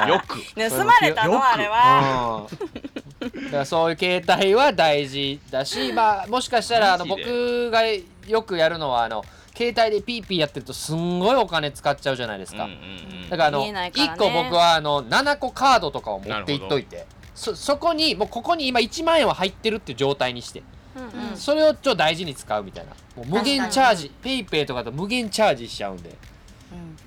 [0.08, 0.38] よく。
[0.54, 2.46] 盗まれたよのあれは。
[2.50, 3.44] うん。
[3.44, 7.82] だからそういう携帯は大事だし、まあ、もしかしたらあの僕が
[8.26, 9.24] よくやるのはあの
[9.56, 12.78] 携帯でピーピーやってるとすんごいお金使っちゃうじゃないですか、うんうん
[13.22, 13.30] うん。
[13.30, 14.12] だからあの見えないからね。
[14.12, 17.06] 1個僕はあの7個カードとかを持っていっといて。
[17.34, 20.62] そそこにもうここに今1万円は入ってるっていう状態にして、
[20.96, 21.36] うんうん。
[21.36, 22.92] それをちょっと大事に使うみたいな。
[23.16, 24.12] もう無限チャージ。
[24.22, 26.10] ペイペイとかと無限チャージしちゃうんで。
[26.10, 26.16] うん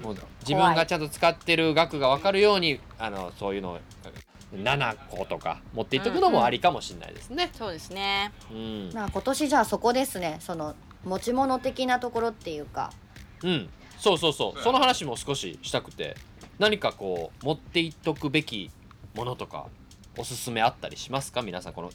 [0.02, 3.80] もう自分がちゃんと使ってる額が分かるようにあのそういうのを
[4.54, 7.50] 7個とか持っていっとくのもありかもしれないですね。
[7.54, 8.32] そうですね。
[8.52, 10.38] うん、まあ今年じゃあそこですね。
[10.40, 12.92] その持ち物的なところっていうか。
[13.44, 14.62] うん、そうそうそう。
[14.62, 16.16] その話も少ししたくて。
[16.60, 18.72] 何かこう持っていっとくべき
[19.14, 19.68] ものとか
[20.18, 21.44] おすすめあったりしますか？
[21.44, 21.92] 皆さんこの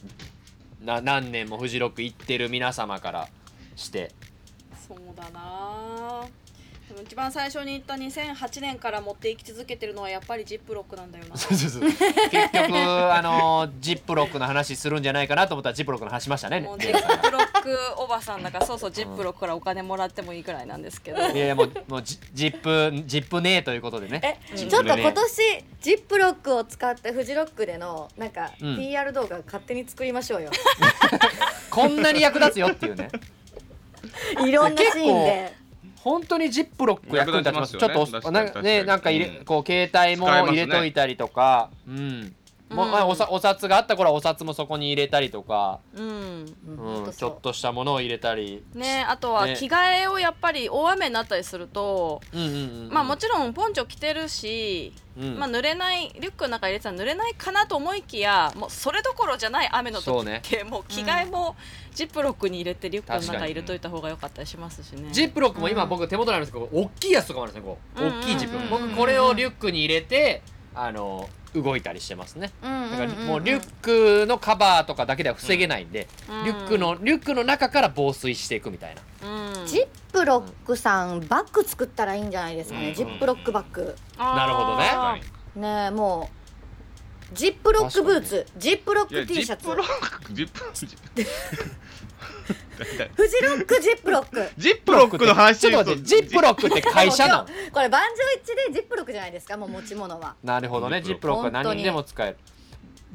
[0.81, 3.27] な何年もフジロック行ってる皆様から
[3.75, 4.11] して。
[4.87, 5.92] そうだな
[7.13, 11.37] 一番最初に言った2008年から持っていき続けてるのはやっぱりジップロックなんだよな。
[11.37, 11.81] そうそうそう。
[11.83, 11.99] 結
[12.51, 12.75] 局
[13.13, 16.61] あのジップロックの話するんじゃないかなと思ったらジップロックの話しましたね。
[16.61, 21.19] もうジップロックおばさんだからそうそうジップロックからお金もらってもいいくらいなんですけど。
[21.19, 24.39] いやいやもうもうジジップジップねえということでね。
[24.51, 28.75] えうんちょっと今年ジップロックを使ってフジロックでのなんかうん。
[28.77, 30.49] PR 動画勝手に作りましょうよ、
[31.69, 33.09] こんなに役立つよっていうね。
[34.45, 35.62] いろんなシーンで
[36.03, 39.45] 本当にジップロック役に立ちますちょっとねなんか入れ、うん。
[39.45, 42.35] こう携帯も入れといたりとか、うん
[42.73, 46.45] もうおさお札があった頃はお札もそこに入れたりとか、うん。
[46.67, 49.55] うん、ちょっとしたものを入れたり、ねあとはね。
[49.55, 52.49] 着替えをやっぱり大雨になったりすると、うんうんう
[52.89, 55.39] ん、まあもちろんポンチョ着てるし、うん。
[55.39, 61.55] まあ濡れないリュックの中に入れてたら濡れないかなと思いきやもうそれどころじゃない雨の時って、もう着替えも
[61.93, 65.09] ジップロックに入れてリュックの中に入れといた方が良かったりしますしね。
[65.11, 68.75] ジップロックも今うん僕手元にあるんですけど大きいやつとかもあるんですね大きいジップロック。
[68.75, 70.41] うん僕これをリュックに入れて
[70.75, 72.51] あの動いたりしてますね。
[72.63, 76.45] うんだからもうリュックのカバーとかだけでは防げないんで、うん。
[76.45, 79.01] リュックのリュックの中から防水していくみたいな。
[79.29, 79.67] うん。
[79.67, 82.93] ジップロックさんバッグ作ったらいいんじゃないですかね、うん。
[82.93, 83.95] ジップロックバッグ。
[84.17, 85.21] なるほどね。
[85.55, 86.29] ねえも
[87.31, 88.45] うジップロックブーツ。
[88.57, 89.63] ジップロック T シャツ。
[89.65, 91.27] ジップロックジップジッ
[93.15, 94.49] フジロックジップロック。
[94.57, 97.45] ジップロックの話ちょっと待ってジップロックって会社なの？
[97.71, 98.07] これ万丈
[98.41, 100.35] 一致でジップロックじゃないですかもう持ち物は。
[100.43, 102.37] なるほどねジジップロックは何にでも使える。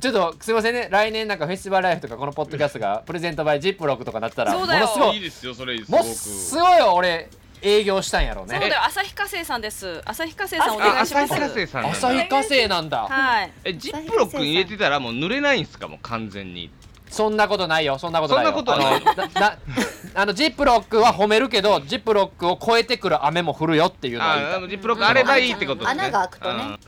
[0.00, 4.86] ちょっとすいませんね来年なんかフェスティバルライフとかこのポッドキャストがプレゼントバイジップロックとかなったらもそうだよ。
[4.86, 7.28] のすごいいいですよそれすもごくうすごい俺
[7.60, 8.56] 営業したんやろうね。
[8.60, 10.00] そうだよ旭化成さんです。
[10.04, 11.34] 旭化成さんおあ願いします。
[11.34, 11.98] 旭化成さんなんだ。
[11.98, 12.98] 旭化成なんだ。
[13.08, 13.52] はい。
[13.64, 16.70] えジップロックに入れてたらもう濡れないんすかもう完全に
[17.10, 17.98] そんなことないよ。
[17.98, 18.52] そんなことないよ。
[18.52, 18.94] そんなことない。
[18.94, 19.58] あのなな
[20.14, 26.02] あのジップロックは褒めるけどジップロックを超えてくる雨も降るよっていうのはあジップロックあればいいってことですね。
[26.04, 26.62] 穴が開くとね。
[26.62, 26.78] うん。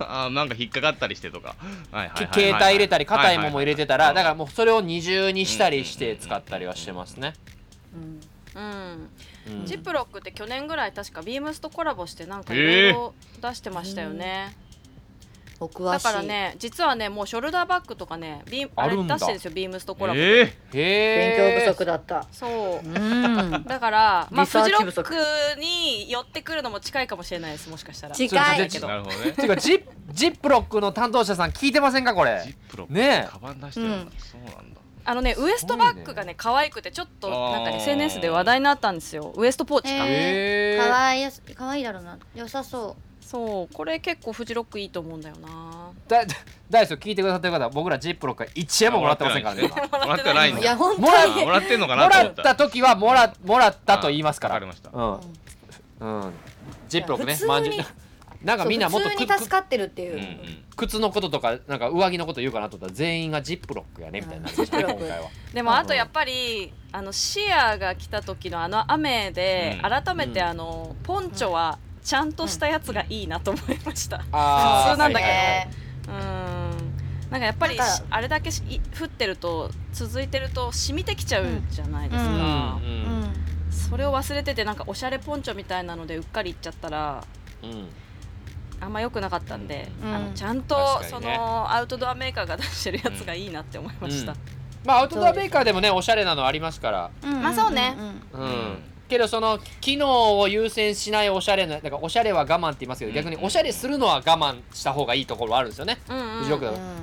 [0.00, 1.48] あ あなんか引っかかったりしてとか。
[1.48, 7.34] はいはいはいはい携帯入れたり硬いもも入れてたらだからもうそれを二重にしたりして使ったりはしてますね、
[7.92, 8.20] うん
[9.64, 14.54] ジップロックって去年ぐらい確かビームスとコラボしてなんかいろいろ出してましたよね、
[15.60, 16.04] お詳しい。
[16.04, 22.26] だからね実はねもうショルダーバッグとかねビーあれ出してるんですよビームスとコラボ、えへ勉え強不足だった。
[22.30, 22.86] そう。
[22.86, 23.64] うん。
[23.66, 25.14] だからまあフジロック
[25.60, 28.14] に寄ってくるのも近いかもしれないですもしかしたら。
[28.14, 29.32] 近いちょっとなるほどね。
[29.32, 32.92] ていうかジッジップロックの担当者さん聞いてませんかこジれップロック。
[32.92, 33.28] ねえ。
[33.28, 34.12] カバン出してるんだ。
[34.18, 34.80] そうなんだ。
[35.04, 39.32] あのねウエストバッグがね可愛くてちょっとなんかね SNS で話題になったんですよ。
[39.36, 40.76] ウエストポーチか、ー。
[40.76, 42.18] かわいいかわいいだろうな。
[42.34, 42.94] 良さそ
[43.30, 45.90] そうこれ結構フジロックいいと思うんだよな。
[46.08, 46.24] だ
[46.70, 50.06] 大ですよ聞いてくださってる方僕らジップロックは1円ももらってませんからね今。
[50.06, 52.42] もらってないんいや本当もらにあもらってんのかもらっなと思った。
[52.42, 54.54] た時はもらもらったと言いますから。
[54.54, 54.88] わかりました。
[54.90, 56.32] うん、うん、
[56.88, 57.32] ジップロックね。
[57.34, 57.76] いや普通にまんじゅう
[58.46, 60.14] なんかみんなもっとそう普通くに助かってるっていう。
[60.14, 60.64] う、んうん。
[60.76, 65.28] 靴のこととかなんか上着のこと言うかなと思ったら全員がジップロックやねみたいになってましたねうん今回は。
[65.52, 69.90] でもあとやっぱりあのシアが来た時のあの雨でうん。
[69.90, 74.16] 改めてあのポンチョはちゃんとしたやつがいいなと思いました。
[74.16, 75.20] 普通なんだけど。
[75.20, 75.70] ね
[76.08, 77.30] うん。
[77.30, 82.36] なんかやっぱりあれだけ降ってると続いてると染みてきちゃうじゃないですか、うん。
[82.36, 82.40] うん。
[82.40, 82.44] う
[83.26, 83.34] ん
[83.70, 87.22] それを忘れててなんかおしゃれポンチョみたいなのでうっかりいっちゃったら
[87.62, 87.88] うん。
[88.80, 90.14] あんま良くなかったんで、うん。
[90.14, 90.76] あのちゃんと、
[91.20, 91.36] ね。
[91.36, 94.38] のアウトドアメーカーが出してるやつがいいなって思いました、うん。
[94.86, 97.10] まあアウトドアメーカーでもねおしゃれなのありますから。
[97.22, 97.42] うん。
[97.42, 97.94] まあそうね。
[98.32, 103.14] うんうん、うんけどその機能を優先しないおしゃれなだからおしゃれは我慢って言いますけど、うん。
[103.14, 106.28] 逆におしゃれするのは我慢した方がいいところはあるんですよね、うんうん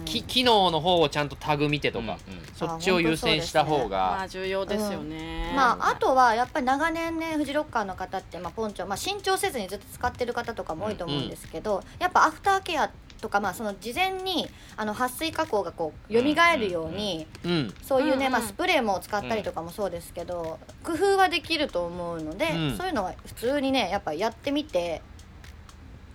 [0.05, 12.89] 機能の方をちゃんとタグ見てとか、うんうんそっちを優先した方まがあ重要ですよね、まあ、あとはやっぱり長年ねフジロッカーの方って、まあ、ポンチョ、まあ、新調せずにずっと使ってる方とかも多いと思うんですけど、やっぱアフターケア
[13.25, 22.77] とか、まあ、その事前にあの撥水加工がこう蘇るように、うんそういうね、まあ、スプレーも使ったりとかもそうですけど、工夫はできると思うので、うん。
[22.77, 25.01] そういうのは普通にねやっぱやってみて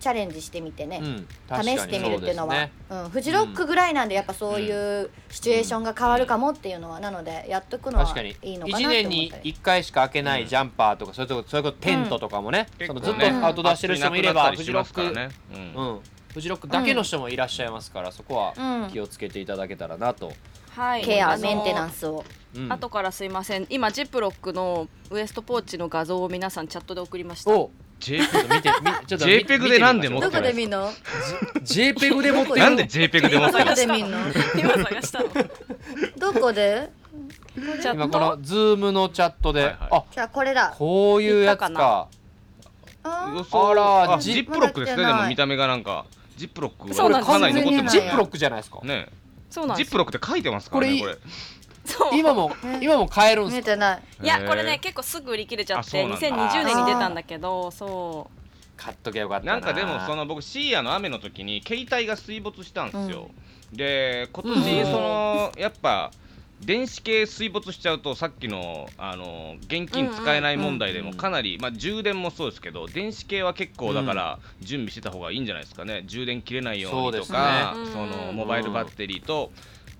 [0.01, 2.71] チャレンジしてみてね、うん、試してみるっていうのはうね。
[2.89, 8.03] うん、フジロックぐらいなんでやっぱそういうシチュエーションが変わるかもっていうのは、なのでやっとくのは
[8.43, 9.19] いいのかな1って年に。
[9.19, 9.53] 思ったり。
[9.53, 15.99] 1回しか開けないジャンパーとか、それとそれこそテントとかもね、そのずっとアウトドアしてる人もいれば、暑フジロック、うん、
[16.33, 18.89] フジロックだけの人もいらっしゃいますから、そこはうん。
[18.91, 20.33] 気をつけていただけたらなと、
[20.75, 21.03] はい。
[21.03, 22.23] ケアあのメンテナンスを。
[22.55, 22.71] うん。
[22.71, 23.67] 後からすいません。
[23.69, 27.51] 今ジップロックのウエストポーチの画像を皆さんチャットで送りました。
[27.51, 30.91] お J ちょっと見てみちょっと見 JPEG でなんで持見てみましょうどこで見んの
[31.61, 34.17] ？JPEG で持ってるなんで JPEG で持ってるどこで見んの？
[34.57, 35.29] 今探したの。
[36.17, 36.89] どこで？
[37.53, 39.77] チャッ今このトズームのチャットで、はいはい。
[39.91, 40.73] あじゃあこれだ。
[40.75, 42.07] こういうやつ言ったか
[43.03, 45.05] あらあジジップロックですね。
[45.05, 46.05] でも見た目がなんか
[46.41, 47.31] ジップロックそうなんです。
[47.31, 49.07] かなり残ってますジップロックじゃないですか、ね
[49.49, 51.17] そうなんジップロックって書いてますからねこれ
[52.17, 53.99] 今も 今も買えるんですか？
[54.21, 54.23] い。
[54.23, 56.27] いやこれね結構すぐ売り切れちゃってあそうなんだ。
[56.27, 58.41] 2020年に出たんだけどそう。
[58.77, 59.53] 買っときゃよかったな。
[59.53, 63.29] なんかでもその僕シーアの雨の時に携帯が水没したんですよ、
[63.71, 66.11] で今年そのやっぱ
[66.63, 76.03] 電子系水没しちゃうとさっきのあの現金使えない問題でもかなり、まあ、充電もそうですけど電子系は結構だから準備してた方がいいんじゃないですかね。
[76.05, 78.07] 充電切れないようにとかそね。
[78.07, 79.51] のモバイルバッテリーと、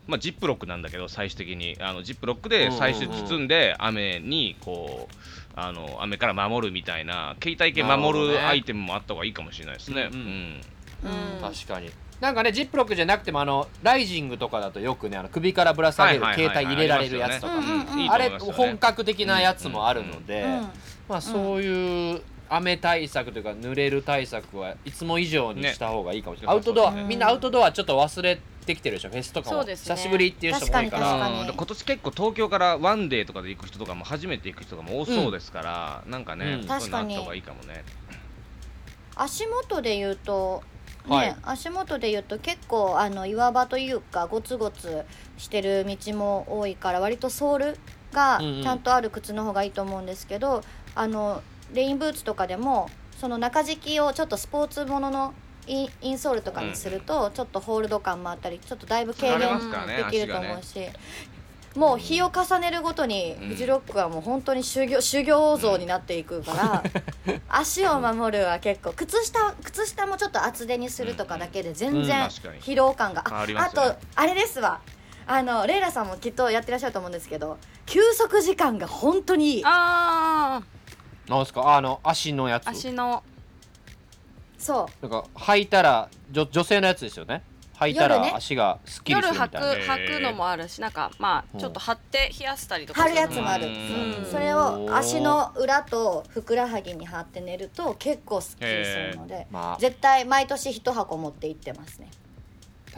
[0.08, 10.10] まあ、ジップロックなんだけど最終的にあのジップロックで最終包んで雨にこうあの雨から守るみたいな携帯系守なるアイテムもあった方がいいかもしれないですね。
[10.12, 10.64] うん。
[11.04, 11.36] うん。
[11.36, 11.42] うん。
[11.42, 11.90] 確かに
[12.22, 17.54] なんかねジップロックじゃなくてもあのライジングとかだとよくねあの首からぶら下げる携帯入れられるやつとか、
[18.12, 20.68] あれ本格的なやつもあるので、うん
[21.10, 26.60] まあそういう雨対策というか濡れる対策はいつも以上にした方がいいかもしれない、ね。
[26.60, 27.08] アウトドア、うん。
[27.08, 29.64] みんなアウトドアちょっと忘れてきてるでしょフェスとかも。
[29.64, 29.76] ね。
[29.76, 31.30] 久しぶりっていう人も多いから。
[31.30, 36.68] 今年結構東京からワンデーとかで行く人とかも初めて行く人とかも多そうですから、なんかね、うん。
[36.68, 37.86] そういうのあった方がいいかもね。
[39.16, 40.71] 足元で言うとね、
[41.08, 41.36] はい。
[41.44, 45.04] 足元で言うと結構あの岩場というかゴツゴツ
[45.38, 47.78] してる道も多いから割とソール
[48.12, 48.64] がうんうん。
[48.64, 50.64] ちゃんとある靴の方がいいと思うんですけど、
[50.96, 51.42] あの
[51.74, 55.34] レインブーツとかでもその中敷きをちょっとスポーツものの
[55.68, 59.60] インインソールとかにすると、ちょっとホールド感もあったりちょっとだいぶ軽減
[59.96, 60.90] できると思うし、
[61.76, 63.50] もう日を重ねるごとにうん。
[63.50, 66.84] フジロックはもう本当に修行修行像になっていくから、
[67.48, 72.06] 足を守るは結構靴下靴下もちょっと厚手にするとかだけで全うん。
[72.06, 74.82] 然疲労感が、ああとあれですわ。
[75.28, 79.64] あのレイラさんもきっとやってらっしゃると思うんですけど休息時間が本当にいい。
[79.66, 80.62] あ
[81.30, 81.76] なんですか？
[81.76, 82.66] あの足のやつ。
[82.66, 83.24] ー足の。
[84.58, 85.08] そう。
[85.08, 87.44] なんか履いたら女女性のやつですよね
[87.82, 88.30] 履いた夜ね。
[88.30, 89.86] ら足がすっきりするみたいな、へー。
[89.86, 93.74] 履くのもあるしなんかまうんあちょっと貼って冷やしたりとか貼るやつもある、うん。
[93.74, 94.26] うん。
[94.30, 99.78] それを足の裏とふくらはぎに貼って寝ると結構すっきりするのでまあ。
[99.80, 102.10] 絶対毎年一箱持って行ってますね。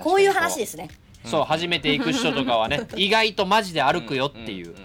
[0.01, 0.89] こういう話ですすね。
[1.25, 1.43] そう。
[1.43, 4.75] 初めて行く人とかはね 意外とマジで歩くよっていう、んん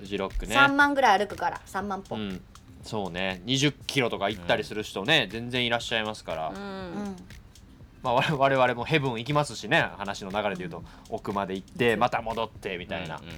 [0.00, 0.56] フジロックね。
[0.56, 2.22] 3万ぐらい歩くから3万歩、うん。
[2.22, 2.44] うん
[2.84, 3.40] そうね。
[3.46, 7.16] 20キロとか行ったりする人ね、全然いらっしゃいますから、うん
[8.04, 13.28] まあ、 我々もヘブン行きますしね話の流れで言うと、奥まで行ってまた戻ってみたいな、うん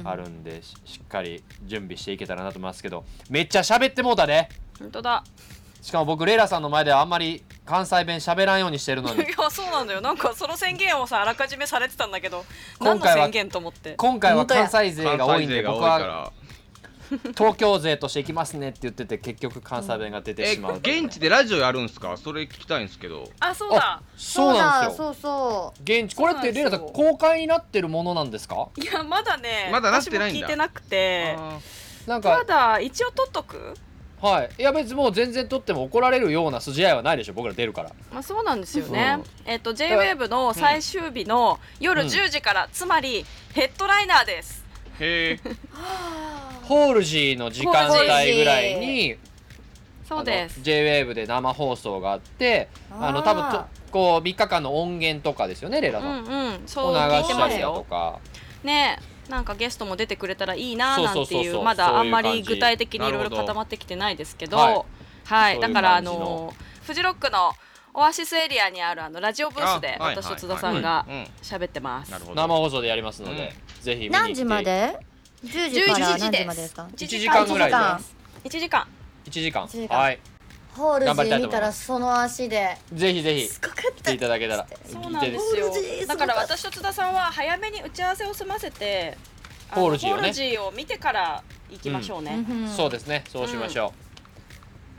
[0.00, 0.08] うん。
[0.08, 4.48] あるんでししっかり準備していけたらなと思いますけどめっちゃ喋ってもうたね
[4.80, 5.22] 本当だ。
[5.82, 10.00] しかも僕レイラさんの前ではあんまり関西弁喋らんようにしてるの いにやそうなんだよ。
[10.00, 12.44] なんかその宣言をさあらかじめされてたんだけど
[12.78, 13.94] 今回は何の宣言と思って？
[13.96, 16.32] 今回は関西勢が多いんで僕はら
[17.36, 22.16] 東京勢として行きますねって言ってて結局関西弁が出てえしまうね、現地でラジオやるんすか？
[22.16, 23.28] それ聞きたいんですけど。
[23.40, 24.02] あそうだ。
[24.16, 25.06] そうなんですよ。
[25.06, 28.68] そうそう現地これってレイラさん公開になってるものなんですか？
[28.76, 30.40] いやまだねまだなってないんだ。
[30.40, 31.34] 私も聞いてなくて。
[31.38, 31.58] あ
[32.06, 33.74] なんたかだ一応取っとく？
[34.20, 34.50] はい。
[34.58, 37.90] いや別にもう全然撮っても怒られるような筋合いはないでしょ僕ら出るから。
[38.10, 39.50] まあそうなんですよね、うん。
[39.50, 42.08] えっ、と JWAVE の最終日の夜うん。
[42.08, 44.62] 10時から、つまりヘッドライナーです。
[44.62, 44.63] ー
[45.00, 45.50] へえ
[46.64, 49.16] ホールジーの時間帯ぐらいに
[50.08, 50.56] そうです。
[50.56, 57.86] あの JWAVE で生放送があってあの多分とこう3日間の音源とかですよねレイラさん、うんうんをそう流聞いてますしたりだとよ。
[57.88, 58.18] か
[58.62, 61.62] ねなんかゲストも出てくれたらいいななんてそうそうそうそういう。
[61.62, 64.56] まだあんまり具体的にいろいろ固まってきてないですけど。
[64.56, 64.84] はい。
[65.24, 66.52] はい、そういうだからあの
[66.82, 67.52] フジロックの
[67.96, 74.18] オアシスエリアにあるあのラジオブースで私と津田さんがうん喋ってます、生放送でやりますので、ぜひ見に来て。
[74.18, 74.98] 何時まで
[75.44, 77.76] ？10時から11時何時までですか？1時間ぐらいで。
[77.76, 78.00] 1
[78.44, 78.86] 1時間。
[79.26, 79.64] 1時間。
[79.64, 79.96] 1時間。
[79.96, 80.18] はい。
[80.76, 82.76] ホールジー見たらその足で。
[82.92, 84.66] ぜひぜひ来ていただけたら。
[84.90, 85.70] そうなんですよ。
[86.08, 89.16] だから私と津田さんは早めに打ち合わせを済ませて
[89.70, 90.22] あのホールジーをね。
[90.22, 92.44] ホールジーを見てから行きましょうね、
[92.76, 93.22] そうですね。
[93.28, 94.03] そうしましょう、うん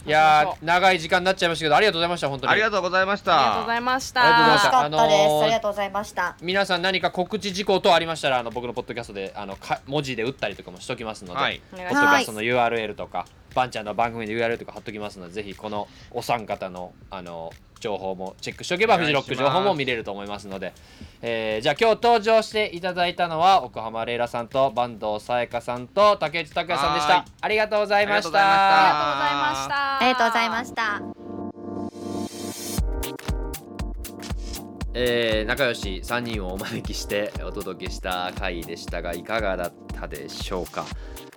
[0.06, 2.54] いや長い時間になっちゃいましたけどありがとうございました本当に。
[2.54, 3.34] ありがとうございました。
[3.34, 4.22] ありがとうございました。
[4.22, 4.60] ありがとうございました。
[4.60, 6.36] 楽しかったです、ありがとうございました。
[6.42, 11.62] 皆さん何か告知事項等ありましたらあの僕のポッドキャストであのか文字で打ったりとかもしときますので、はい。
[11.72, 17.52] ポッドキャストの URL とか、バンちゃんの番組の URL とか貼っときますのでぜひこのお三方のあの
[17.86, 20.74] 情報もチェックしておけばフジロック情報も見れると思いますので、
[21.22, 27.26] えーじゃあ今日登場していただいたのは奥浜レイラさんと坂東さやかさんと竹内拓也さんでした。
[27.42, 28.40] ありがとうございました。
[28.40, 28.44] あり
[28.88, 29.98] がとうございました。
[29.98, 30.74] ありがとうございまし
[33.30, 33.35] た
[34.98, 40.86] えー仲良し3人をお招きしてお届けした回でしたがいかがだったでしょうか、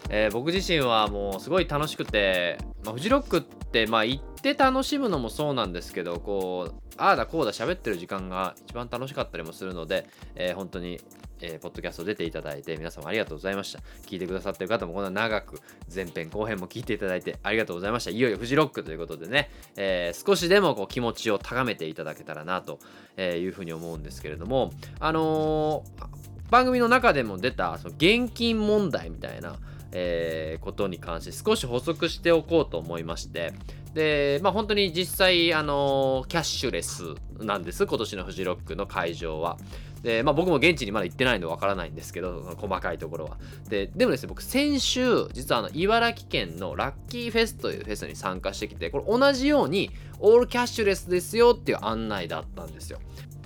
[0.09, 11.01] えー僕自身はもうすごい楽しくて、まあ、フジロックってまあ行って楽しむのもそうなんですけどこうああだこうだ喋ってる時間が一番楽しかったりもするので、えー本当に
[11.41, 13.81] えーポッドキャスト出ていただいて皆様ありがとうございました。
[14.07, 15.61] 聞いてくださってる方もこんな長く
[15.95, 18.11] 前編後編も聞いていただいてありがとうございました。
[18.11, 22.79] いよいよフジロックということでね、えー少しでもこう気持ちを高めていただけたらなと
[23.21, 26.19] いうふうに思うんですけれどもあのー
[26.51, 29.57] 番組の中でも出たその現金問題みたいな、
[29.93, 33.53] えーことに関して少し補足しておこうと思いまして
[33.95, 37.03] でまあ本当に実際あのーキャッシュレス
[37.39, 39.57] なんです今年のフジロックの会場は。
[40.03, 43.37] でまあ、僕も現地にまだ行ってないのでわからないんですけど細かいところは。
[43.69, 53.01] ででもですね僕先週実はあの茨城県のラッキーフェスというフェスに参加してきてこれ同じようにオールキャッシュレスですよっていう案内だったんですよ。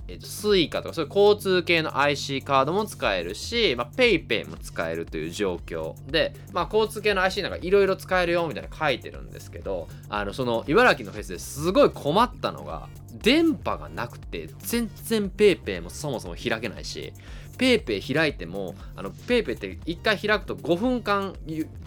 [0.07, 17.13] えーとスイカとかそういう交通系の IC カードも使えるし、まあ、PayPay も使えるという状況で、まあ、交通系の IC なんかいろいろ使えるよみたいな書いてるんですけどあのその茨城のフェスですごい困ったのが電波がなくて全然 PayPay もそもそも開けないし
[17.57, 21.35] PayPay 開いてもあの PayPay って1回開くと5分間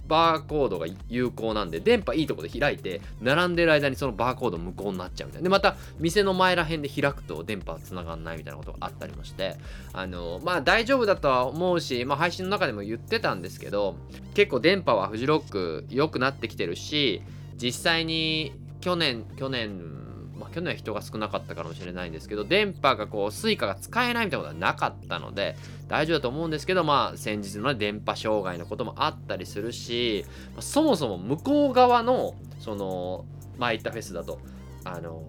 [0.07, 5.45] バーコードが有効なんで電波いいとこで開いて並んでる間にそのバーコード無効になっちゃうみたいな。
[5.45, 9.57] でまた店の前ら辺で開くと電波つながんないみたいなことがあったりもして
[9.93, 13.97] あのまあ大丈夫だとは思うし、まあ、配信の中でも言ってたんですけど
[14.35, 17.23] 結構電波はフジロック良くなってきてるし
[17.57, 20.06] 実際に去年去年
[20.39, 25.57] まあ、去年は人が少なかったかもしれないんですけど電波がこうスイカが使えないみたいなことはなかったので
[25.89, 33.25] 大丈夫だと思うんですけどまあ先日の、電波障害のこともあったりするし、まあそもそも向こう側のその
[33.59, 34.41] 前行ったフェスだと
[34.85, 35.23] あの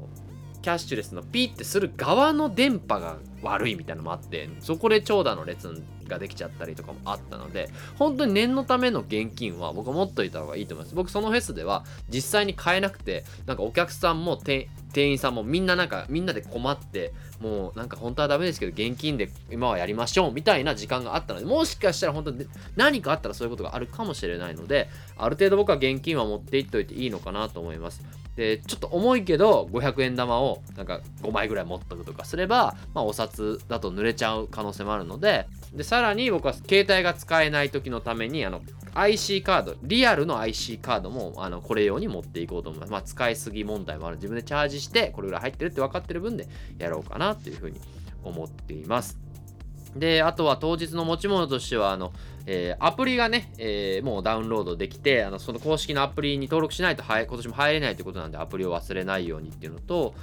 [0.61, 10.95] キャッシュレスのピーってする側の電波が悪いみたいなのもあってそこで長蛇の列ができちゃったりとかもあったので本当に念のための現金は僕は持っといた方がいいと思います。
[10.95, 28.03] 僕そのフェスでは実際に買えなくてなんかお客さんも店店員さんもみんななんかみんなで困ってもうなんか本当はダメですけど現金で今はやりましょうみたいな時間があったのでもしかしたら本当に何かあったらそういうことがあるかもしれないのである程度僕は現金は持っていっといていいのかなと思います。
[28.35, 38.61] でちょっと重いけど500円玉をなんか5枚ぐらい持っとくとかすれば、まあ、お札だと濡れちゃう可能性もあるのででさらに僕は携帯が使えない時のためにあの
[38.93, 44.17] IC カードリアルの IC カードもあのこれ用に持っていこうと思います、まあ、使いすぎ問題もある。
[44.17, 46.47] 自分でチャージしてこれぐらい入ってるって分かってる分で
[46.79, 47.79] やろうかなっていうふうに
[48.23, 49.19] 思っています。
[49.95, 52.11] であとは当日の持ち物としてはあの
[52.49, 60.15] えー、アプリがね、えー、もうダウンロードできて、あのその公式のアプリに登録しないと、は、今年も入れないということなんで、アプリを忘れないようにっていうのと、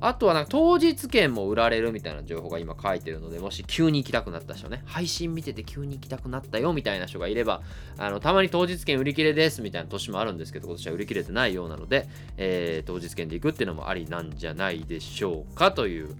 [0.00, 7.62] あとはなんか当日券も売られるみたいな情報が今書いてるので、もし急に行きたくなった人ね、配信見てて急に行きたくなったよみたいな人がいれば、
[7.98, 16.14] あのたまに当日券売り切れですみたいな年もあるんですけど、今年は売り切れてないようなので、えー、当日券で行くっていうのもありなんじゃないでしょうかという、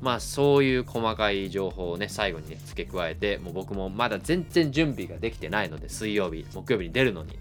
[0.00, 7.38] まあそういう細かい情報をね、最後にね、付け加えて、もう僕もまだ全然準備ができてないので、水曜日、木曜日に出るのに、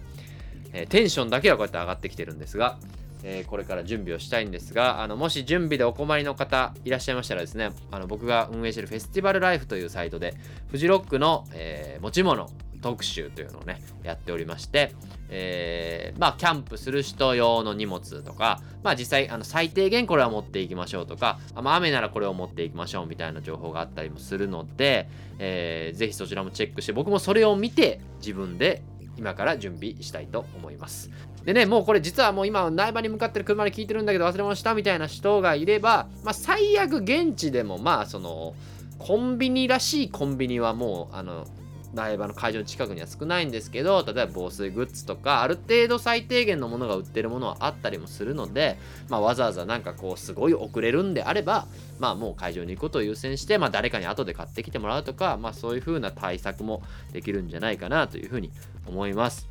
[0.73, 2.77] えー、テンションだけはこうやって上がってきてるんですが、
[3.24, 10.36] えー、これから準備をしたいんですが、あのもし準備でお困りの方いらっしゃいましたらですね、あの僕が運営しているフェスティバルライフというサイトで、
[10.70, 12.49] フジロックの、えー、持ち物
[12.82, 14.93] 特集というのをね、やっておりまして、
[15.30, 25.09] えー、まあ、キャンプする人用の荷物とか、まあ、実際、あの、最低限これは持っていきましょうとかあ、まあ、雨ならこれを持っていきましょうみたいな情報があったりもするので、
[25.39, 28.84] えー、ぜひそちらもチェックして、僕もそれを見て、自分で
[29.18, 31.09] 今から準備したいと思います。
[31.47, 38.53] でね、もうこれ実はもう今、苗場に向かってる車で聞いてるんだけど忘れ物したみたいな人がいれば、まあ、最悪現地でも、まあ、その、
[38.99, 41.47] コンビニらしいコンビニはもう、あの、
[41.93, 48.77] 苗場の会場近くには少ないんですけど例えば防水グッズとかある程度最低限のものが売ってるものはあったりもするので、
[49.07, 51.65] まあ、わざわざなんかこうすごい遅れるんであれば
[51.97, 56.83] まあもう会場に行くことを優先して、まあ、誰かに後で買ってきてもらうとか、まあ、そういう風な対策も
[57.13, 58.51] できるんじゃないかなというふうに
[58.85, 59.47] 思います。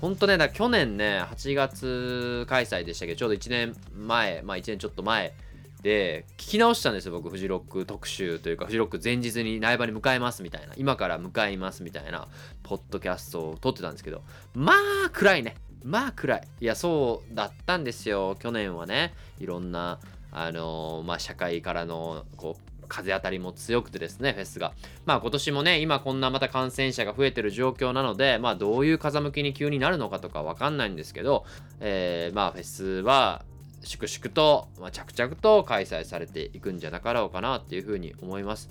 [0.00, 5.34] 本当ね、だ去年ね、8月開催でしたけど、ちょうど1年前、まあ1年ちょっと前
[5.82, 12.26] で聞き直したんですよ僕フジロック特集というかフジロック前日に苗場に向かいますみたいな今から向かいますみたいな
[12.62, 14.22] ポッドキャストを撮ってたんですけど
[14.54, 14.72] ま
[15.06, 15.56] あ暗いね。
[15.84, 16.48] まあ暗い。
[16.60, 19.14] いやそうだったんですよ去年はね。
[19.38, 20.00] いろんな
[20.32, 24.72] あのー、まあ社会からのこう風当たりも強くてですね、フェスが。
[25.06, 31.44] まあ今年もね、今こんなまた感染者が増えてる状況なので、まあどういう風向きに急になるのかとかわかんないんですけど、
[31.80, 33.44] えー、まあフェスは
[33.82, 38.68] 粛々と、まあ、着々と開催されていくんじゃなかろうかなっていうふうに思います。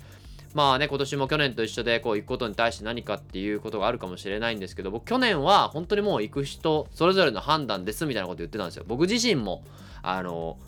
[0.54, 8.84] まあね、今年も去年と一緒でこう行くことに対して何かっていうことがあるかもしれないんですけど、僕去年は本当にもう行く人それぞれの判断ですみたいなこと言ってたんですよ。
[8.86, 9.62] 僕自身も、
[10.02, 10.58] あの、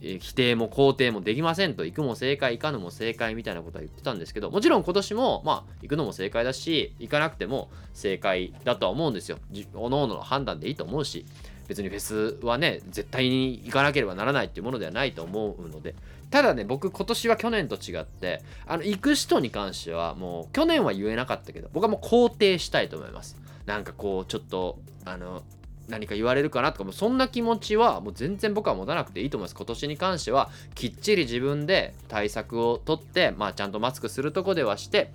[0.00, 9.38] 否定も肯定もできませんと、行くも正解、行かぬも正解みたいなことは言ってたんですけど、もちろん今年も、まあ、行くのも正解だし、行かなくても正解だとは思うんですよ。
[9.74, 11.24] おのおのの判断でいいと思うし。
[11.68, 15.94] 別にフェスはね絶対に行かなければならないっていうものではないと思うので
[16.30, 23.36] ただね僕今年は去年と違ってあの行く人に関してはもう去年は言えなかったけど僕はもう肯定したいと思います
[23.66, 25.42] なんかこうちょっとあの
[25.88, 29.54] 何か言われるかなとかもそんな気持ちはもう全然僕は持たなくていいと思います。
[29.54, 35.12] 今年に関してはきっちり自分で対策をとってまあちゃんとマスクするとこではして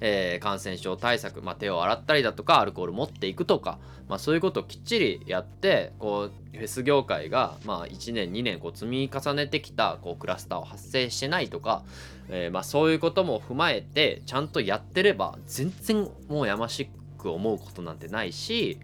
[0.00, 3.78] えー、感染症対策、まあ、手を洗ったりだとかアルコール持っていくとか、
[4.08, 11.82] まあ、そういうことをきっちりやってこうフェス業界が、まあ、1年2年こう積み重ねてきたこうクラスターを発生してないとか、
[12.28, 16.88] えー、まあ、そういうことも踏まえてちゃんとやってれば全然もうやまし
[17.18, 18.78] く思うことなんてないし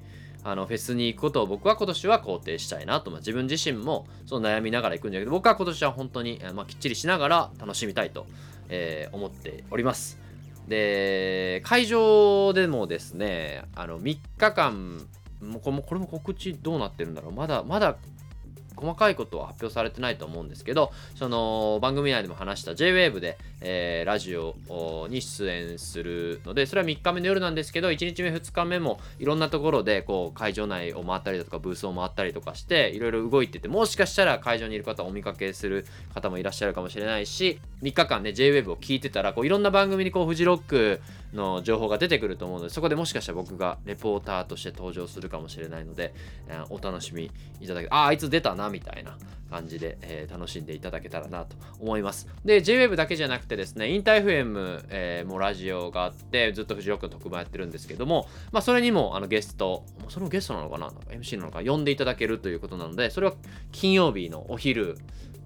[0.45, 8.27] あのフェスに行くことを僕は今年は肯定したいなと、まあ、自分自身もその悩みながら行くんじゃけど僕は今年は本当に、まあ、きっちりしながら楽しみたいと、
[8.69, 10.25] えー、思っております。
[10.69, 15.07] で、会場でもですね、あの、3日間、
[15.41, 17.97] もうこれも告知どうなってるんだろうまだ、まだ
[18.77, 24.55] 細かいことは発表されてないと思うんですけど、その番組内でも話した JWAVE で、えー、ラジオ
[25.09, 41.01] に出演するので、それは3日目の夜なんですけど、1日目、2日目もいろんなところでこう会場内を回ったりだとか、ブースを回ったりとかして、いろいろ動いてて、もしかしたら会場にいる方をお見かけする方もいらっしゃるかもしれないし、3日間ね、JWAVE を聞いてたら、こういろんな番組にこうフジロック
[41.35, 46.15] の情報が出てくると思うので、そこでもしかしたら僕がレポーターとして登場するかもしれないので、
[46.71, 49.17] お楽しみいただけあ、あいつ出たななみたいな
[49.51, 52.27] 感じで、えー、楽しんでいただけたらなと思います。
[52.45, 61.63] で JWEB だけじゃなくてですねインター FM、えー、もラジオがあってずっとフジロックの特番やってるんですけどもまあそれにもあのゲストそれもゲストなのかな？MC なのか？
[61.63, 63.35] 呼んでいただけるということなのでそれは
[63.71, 64.97] 金曜日のお昼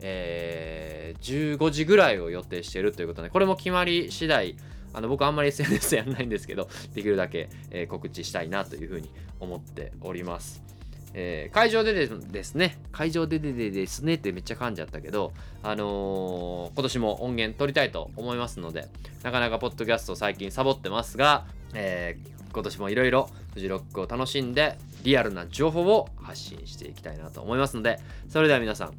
[0.01, 4.57] えー、15時ぐらいを予定しているということでこれも決まり次第
[4.93, 9.11] あの僕あんまり SNS やんないんですけどできるだけ、えー、告知したいなというふうに
[9.41, 10.78] 思っております。
[11.15, 15.33] えー、会場でですね、会場ででですねってめっちゃ噛んじゃったけど、
[15.63, 18.89] あのー、今年も音源取りたいと思いますので、
[19.23, 27.99] なかなかポッドキャスト最近サボってますが、えー、今年もいろいろフジロックを楽しんで、リアルな情報を発信していきたいなと思いますので、
[28.29, 28.95] それでは皆さん、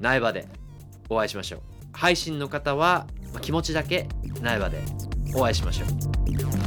[0.00, 0.46] 苗場で
[1.08, 1.60] お会いしましょう。
[1.92, 4.08] 配信の方は、まあ、気持ちだけ
[4.40, 4.78] 苗場で
[5.34, 6.57] お会いしましょう。